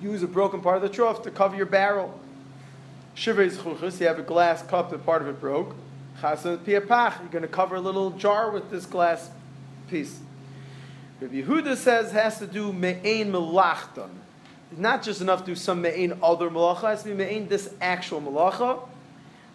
Use 0.00 0.22
a 0.22 0.28
broken 0.28 0.60
part 0.60 0.76
of 0.76 0.82
the 0.82 0.88
trough 0.88 1.22
to 1.22 1.30
cover 1.30 1.56
your 1.56 1.66
barrel. 1.66 2.18
Shivei 3.16 3.50
chuchas, 3.50 4.00
you 4.00 4.06
have 4.06 4.18
a 4.18 4.22
glass 4.22 4.62
cup 4.62 4.90
that 4.90 5.04
part 5.04 5.22
of 5.22 5.28
it 5.28 5.40
broke. 5.40 5.74
Chasan 6.20 6.58
piyapach, 6.58 7.20
you're 7.20 7.28
going 7.30 7.42
to 7.42 7.48
cover 7.48 7.76
a 7.76 7.80
little 7.80 8.10
jar 8.10 8.50
with 8.50 8.70
this 8.70 8.86
glass 8.86 9.30
piece. 9.88 10.20
Rabbi 11.20 11.42
Yehuda 11.42 11.76
says 11.76 12.12
has 12.12 12.38
to 12.38 12.46
do 12.46 12.72
me'ain 12.72 13.32
melachton. 13.32 14.10
Not 14.76 15.02
just 15.02 15.20
enough 15.20 15.40
to 15.40 15.46
do 15.46 15.54
some 15.56 15.82
me'ain 15.82 16.18
other 16.22 16.48
malacha, 16.48 16.84
it 16.84 16.86
has 16.86 17.02
to 17.02 17.08
be 17.08 17.14
me'ain 17.14 17.48
this 17.48 17.74
actual 17.80 18.20
malacha. 18.20 18.80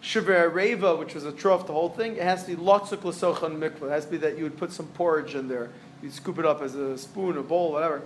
Shiver 0.02 0.50
Reva, 0.50 0.96
which 0.96 1.14
was 1.14 1.24
a 1.24 1.32
trough, 1.32 1.66
the 1.66 1.72
whole 1.72 1.88
thing, 1.88 2.16
it 2.16 2.22
has 2.22 2.44
to 2.44 2.54
be 2.54 2.62
lotzuk 2.62 3.04
l'sochan 3.04 3.58
mikvah. 3.58 3.86
It 3.86 3.90
has 3.90 4.04
to 4.04 4.10
be 4.10 4.16
that 4.18 4.36
you 4.36 4.44
would 4.44 4.58
put 4.58 4.70
some 4.70 4.86
porridge 4.88 5.34
in 5.34 5.48
there. 5.48 5.70
You'd 6.02 6.12
scoop 6.12 6.38
it 6.38 6.44
up 6.44 6.60
as 6.60 6.74
a 6.74 6.98
spoon, 6.98 7.38
a 7.38 7.42
bowl, 7.42 7.72
whatever. 7.72 8.02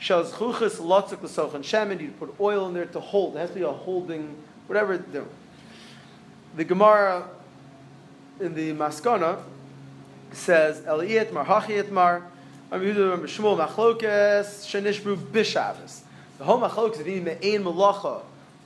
Shaz 0.00 0.30
chuchas 0.32 0.78
lotzuk 0.78 1.22
l'sochan 1.22 1.62
shemen, 1.62 2.00
you'd 2.00 2.18
put 2.18 2.34
oil 2.40 2.68
in 2.68 2.74
there 2.74 2.86
to 2.86 3.00
hold. 3.00 3.36
It 3.36 3.40
has 3.40 3.50
to 3.50 3.56
be 3.56 3.62
a 3.62 3.72
holding, 3.72 4.36
whatever. 4.66 5.02
The 6.54 6.64
Gemara 6.64 7.28
in 8.40 8.54
the 8.54 8.72
Maskana 8.72 9.40
says 10.32 10.80
Eliyet 10.80 11.32
Mar 11.32 11.44
Hachiyet 11.44 11.90
Mar 11.90 12.22
Shmuel 12.70 13.66
Machlokes 13.66 14.66
Shenishbru 14.66 15.16
Bishavas. 15.16 16.00
The 16.38 16.44
whole 16.44 16.60
Machlokes 16.60 17.00
if 17.00 17.06
you 17.06 17.22
me'ain 17.22 17.64
malacha 17.64 18.22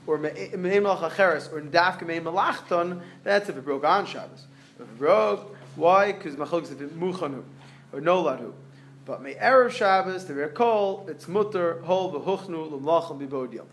or 0.07 0.17
me'ain 0.17 0.51
malacha 0.51 1.15
cheres 1.15 1.47
or 1.47 1.61
dafka 1.61 2.05
me'ain 2.05 2.23
malachton, 2.23 3.01
that's 3.23 3.47
if 3.47 3.55
it 3.55 3.63
broke 3.63 3.85
on 3.85 4.05
Shabbos. 4.05 4.45
If 4.75 4.81
it 4.81 4.97
broke, 4.97 5.55
why? 5.75 6.11
Because 6.11 6.35
Machlokes 6.35 6.71
if 6.71 6.81
it 6.81 6.99
muchanu 6.99 7.43
or 7.93 8.01
noladu. 8.01 8.51
But 9.05 9.21
me 9.21 9.33
erev 9.33 9.71
Shabbos 9.71 10.25
the 10.25 10.47
kol 10.47 11.05
it's 11.09 11.27
mutter 11.27 11.81
hol 11.81 12.13
v'huchnu 12.13 12.71
l'mlachim 12.71 13.19
bibodiel. 13.19 13.65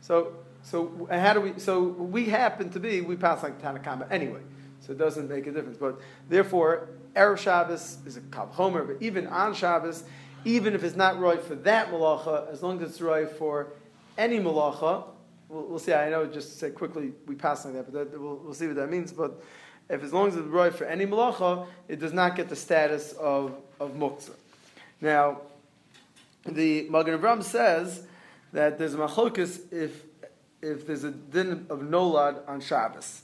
So 0.00 0.34
so 0.62 1.08
how 1.10 1.34
do 1.34 1.40
we? 1.40 1.58
So 1.58 1.82
we 1.82 2.26
happen 2.26 2.70
to 2.70 2.80
be 2.80 3.00
we 3.00 3.16
pass 3.16 3.42
like 3.42 3.60
Tanakama 3.60 4.10
anyway, 4.10 4.40
so 4.80 4.92
it 4.92 4.98
doesn't 4.98 5.28
make 5.28 5.46
a 5.46 5.52
difference. 5.52 5.78
But 5.78 6.00
therefore, 6.28 6.88
erev 7.14 7.38
Shabbos 7.38 7.98
is 8.06 8.16
a 8.16 8.20
kav 8.20 8.50
homer, 8.50 8.84
but 8.84 8.96
even 9.00 9.26
on 9.28 9.54
Shabbos, 9.54 10.04
even 10.44 10.74
if 10.74 10.84
it's 10.84 10.96
not 10.96 11.18
right 11.18 11.40
for 11.40 11.54
that 11.56 11.90
malacha, 11.90 12.52
as 12.52 12.62
long 12.62 12.82
as 12.82 12.90
it's 12.90 13.00
right 13.00 13.28
for 13.28 13.68
any 14.16 14.38
malacha, 14.38 15.04
we'll, 15.48 15.64
we'll 15.64 15.78
see. 15.78 15.92
I 15.92 16.10
know 16.10 16.26
just 16.26 16.52
to 16.52 16.58
say 16.58 16.70
quickly 16.70 17.12
we 17.26 17.34
pass 17.34 17.64
on 17.64 17.72
that, 17.74 17.90
but 17.90 18.12
that, 18.12 18.20
we'll, 18.20 18.36
we'll 18.36 18.54
see 18.54 18.66
what 18.66 18.76
that 18.76 18.90
means. 18.90 19.12
But 19.12 19.40
if 19.88 20.02
as 20.02 20.12
long 20.12 20.28
as 20.28 20.36
it's 20.36 20.46
right 20.48 20.74
for 20.74 20.84
any 20.84 21.06
malacha, 21.06 21.66
it 21.88 21.98
does 21.98 22.12
not 22.12 22.36
get 22.36 22.48
the 22.48 22.56
status 22.56 23.12
of 23.12 23.54
of 23.80 23.92
muktzah. 23.92 24.34
Now, 25.00 25.42
the 26.44 26.88
Magen 26.88 27.18
Avram 27.18 27.42
says 27.42 28.04
that 28.52 28.78
there's 28.78 28.94
a 28.94 28.98
machlokus 28.98 29.72
if 29.72 30.04
if 30.60 30.86
there's 30.86 31.04
a 31.04 31.12
din 31.12 31.66
of 31.70 31.80
nolad 31.80 32.48
on 32.48 32.60
Shabbos. 32.60 33.22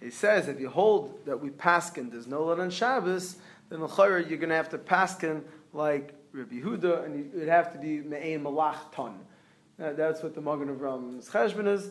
He 0.00 0.10
says 0.10 0.46
if 0.48 0.60
you 0.60 0.68
hold 0.68 1.24
that 1.26 1.40
we 1.40 1.50
paskin 1.50 2.10
there's 2.10 2.26
nolad 2.26 2.60
on 2.60 2.70
Shabbos, 2.70 3.36
then 3.70 3.80
you're 3.80 4.38
going 4.38 4.48
to 4.50 4.54
have 4.54 4.68
to 4.70 4.78
paskin 4.78 5.42
like 5.72 6.14
Rabbi 6.32 6.56
Yehuda, 6.56 7.04
and 7.04 7.32
it 7.34 7.38
would 7.38 7.48
have 7.48 7.72
to 7.72 7.78
be 7.78 8.00
me'ein 8.00 8.44
malach 8.44 8.92
ton. 8.92 9.18
That's 9.78 10.22
what 10.22 10.34
the 10.34 10.40
Magen 10.40 10.68
Avram's 10.68 11.28
cheshbon 11.28 11.66
is, 11.66 11.90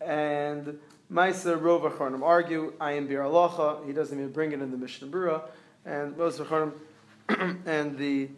and 0.00 0.78
Maisa 1.12 1.58
Rov 1.58 1.90
Achronim 1.90 2.22
argue 2.22 2.72
ayin 2.80 3.08
bir 3.08 3.20
alacha. 3.20 3.84
He 3.86 3.92
doesn't 3.92 4.18
even 4.18 4.30
bring 4.30 4.52
it 4.52 4.60
in 4.60 4.70
the 4.70 4.76
Mishnah 4.76 5.08
Berurah, 5.08 5.42
and 5.84 6.16
most 6.16 6.40
and 7.28 7.98
the 7.98 8.28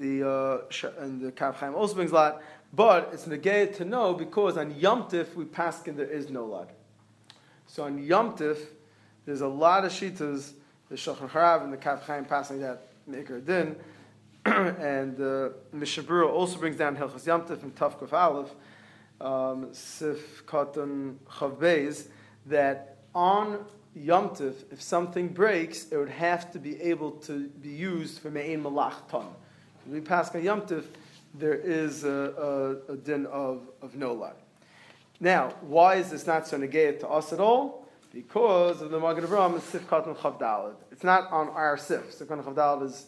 the 0.00 0.28
uh, 0.28 0.88
and 0.98 1.20
the 1.20 1.32
Kav 1.32 1.54
Chaim 1.56 1.74
also 1.74 1.94
brings 1.94 2.12
lot. 2.12 2.42
But 2.72 3.10
it's 3.12 3.26
negayed 3.26 3.76
to 3.76 3.84
know 3.84 4.14
because 4.14 4.56
on 4.56 4.78
Yom 4.78 5.04
Tif 5.04 5.34
we 5.34 5.44
and 5.86 5.98
there 5.98 6.06
is 6.06 6.30
no 6.30 6.44
lad. 6.46 6.68
So 7.66 7.84
on 7.84 7.98
Yom 7.98 8.36
Tif, 8.36 8.58
there's 9.26 9.42
a 9.42 9.48
lot 9.48 9.84
of 9.84 9.92
shitas, 9.92 10.52
the 10.88 10.96
Shulchan 10.96 11.30
Harav 11.30 11.62
and 11.62 11.72
the 11.72 11.76
Kav 11.76 12.02
Chaim 12.02 12.24
passing 12.24 12.60
that 12.60 12.88
Maker 13.06 13.40
Din, 13.40 13.76
and 14.44 15.20
uh, 15.20 15.50
Mishnah 15.72 16.02
Berurah 16.02 16.30
also 16.30 16.58
brings 16.58 16.76
down 16.76 16.96
Hilchas 16.96 17.26
Yom 17.26 17.42
Tif 17.42 17.62
and 17.62 17.74
Tavkuf 17.74 18.12
Aleph, 18.12 18.50
um, 19.20 19.72
Sif 19.72 20.44
Katan 20.46 21.16
Chav 21.30 22.08
that 22.46 22.98
on 23.14 23.64
Yom 23.94 24.30
Tif, 24.30 24.64
if 24.72 24.82
something 24.82 25.28
breaks, 25.28 25.86
it 25.92 25.96
would 25.96 26.10
have 26.10 26.50
to 26.52 26.58
be 26.58 26.80
able 26.82 27.12
to 27.12 27.48
be 27.48 27.70
used 27.70 28.18
for 28.18 28.30
Me'in 28.30 28.62
Malach 28.64 29.08
Ton. 29.08 29.28
We 29.86 30.00
pass 30.00 30.34
on 30.34 30.42
Yom 30.42 30.62
Tif, 30.62 30.84
there 31.34 31.54
is 31.54 32.04
a, 32.04 32.80
a, 32.88 32.92
a 32.92 32.96
din 32.96 33.26
of, 33.26 33.68
of 33.82 33.94
no 33.94 34.12
lie. 34.14 34.32
Now, 35.20 35.50
why 35.60 35.96
is 35.96 36.10
this 36.10 36.26
not 36.26 36.46
so 36.46 36.56
negated 36.56 37.00
to 37.00 37.08
us 37.08 37.32
at 37.32 37.40
all? 37.40 37.86
Because 38.12 38.80
of 38.80 38.90
the 38.90 38.98
Magen 38.98 39.24
Avram 39.24 39.56
is 39.56 39.62
Sif 39.64 39.86
Katan 39.86 40.16
Chavdalad. 40.16 40.74
It's 40.90 41.04
not 41.04 41.30
on 41.30 41.48
our 41.48 41.76
Sif. 41.76 42.12
Sif 42.12 42.28
Katan 42.28 42.44
Chavdalad 42.44 42.84
is 42.84 43.06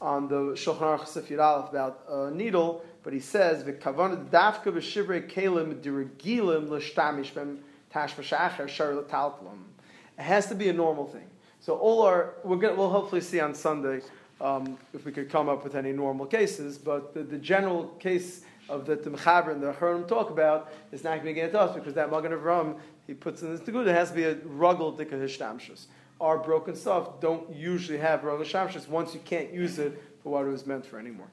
on 0.00 0.28
the 0.28 0.52
Shulchan 0.54 0.98
Aruch 0.98 1.06
Sif 1.06 1.28
Yudalef 1.28 1.70
about 1.70 2.02
a 2.08 2.30
needle, 2.30 2.84
but 3.02 3.12
he 3.12 3.20
says, 3.20 3.62
"V'kavanah 3.64 4.28
dafka 4.30 4.66
v'shivrei 4.66 5.28
kelim 5.30 5.80
dirigilim 5.82 6.68
l'shtamish 6.70 7.32
b'm 7.32 7.58
tash 7.90 8.14
v'shacher 8.14 8.68
shar 8.68 8.94
l'taltlam." 8.94 9.64
It 10.18 10.22
has 10.22 10.46
to 10.46 10.54
be 10.54 10.68
a 10.68 10.72
normal 10.72 11.06
thing. 11.06 11.28
So 11.60 11.76
all 11.76 12.02
our 12.02 12.34
we're 12.44 12.56
gonna, 12.56 12.76
we'll 12.76 12.90
hopefully 12.90 13.20
see 13.20 13.40
on 13.40 13.54
Sunday 13.54 14.00
um, 14.40 14.78
if 14.92 15.04
we 15.04 15.12
could 15.12 15.30
come 15.30 15.48
up 15.48 15.64
with 15.64 15.74
any 15.74 15.92
normal 15.92 16.26
cases. 16.26 16.78
But 16.78 17.14
the, 17.14 17.22
the 17.22 17.38
general 17.38 17.88
case 17.98 18.42
of 18.68 18.86
the 18.86 18.96
Mechaber 18.96 19.52
and 19.52 19.62
the 19.62 19.72
Acharonim 19.72 20.08
talk 20.08 20.30
about 20.30 20.72
is 20.92 21.04
not 21.04 21.22
going 21.22 21.34
to 21.34 21.40
get 21.40 21.52
to 21.52 21.60
us 21.60 21.74
because 21.74 21.94
that 21.94 22.10
Magen 22.10 22.32
Avram 22.32 22.76
he 23.06 23.14
puts 23.14 23.42
in 23.42 23.54
this 23.54 23.60
Teguda 23.60 23.92
has 23.94 24.10
to 24.10 24.16
be 24.16 24.24
a 24.24 24.34
ruggle 24.34 24.96
dika 24.96 25.12
hishtamshus. 25.12 25.86
Our 26.20 26.38
broken 26.38 26.74
stuff 26.74 27.20
don't 27.20 27.54
usually 27.54 27.98
have 27.98 28.22
ruggle 28.22 28.40
shamshus 28.40 28.88
once 28.88 29.14
you 29.14 29.20
can't 29.24 29.52
use 29.52 29.78
it 29.78 30.02
for 30.22 30.32
what 30.32 30.46
it 30.46 30.50
was 30.50 30.66
meant 30.66 30.84
for 30.84 30.98
anymore. 30.98 31.28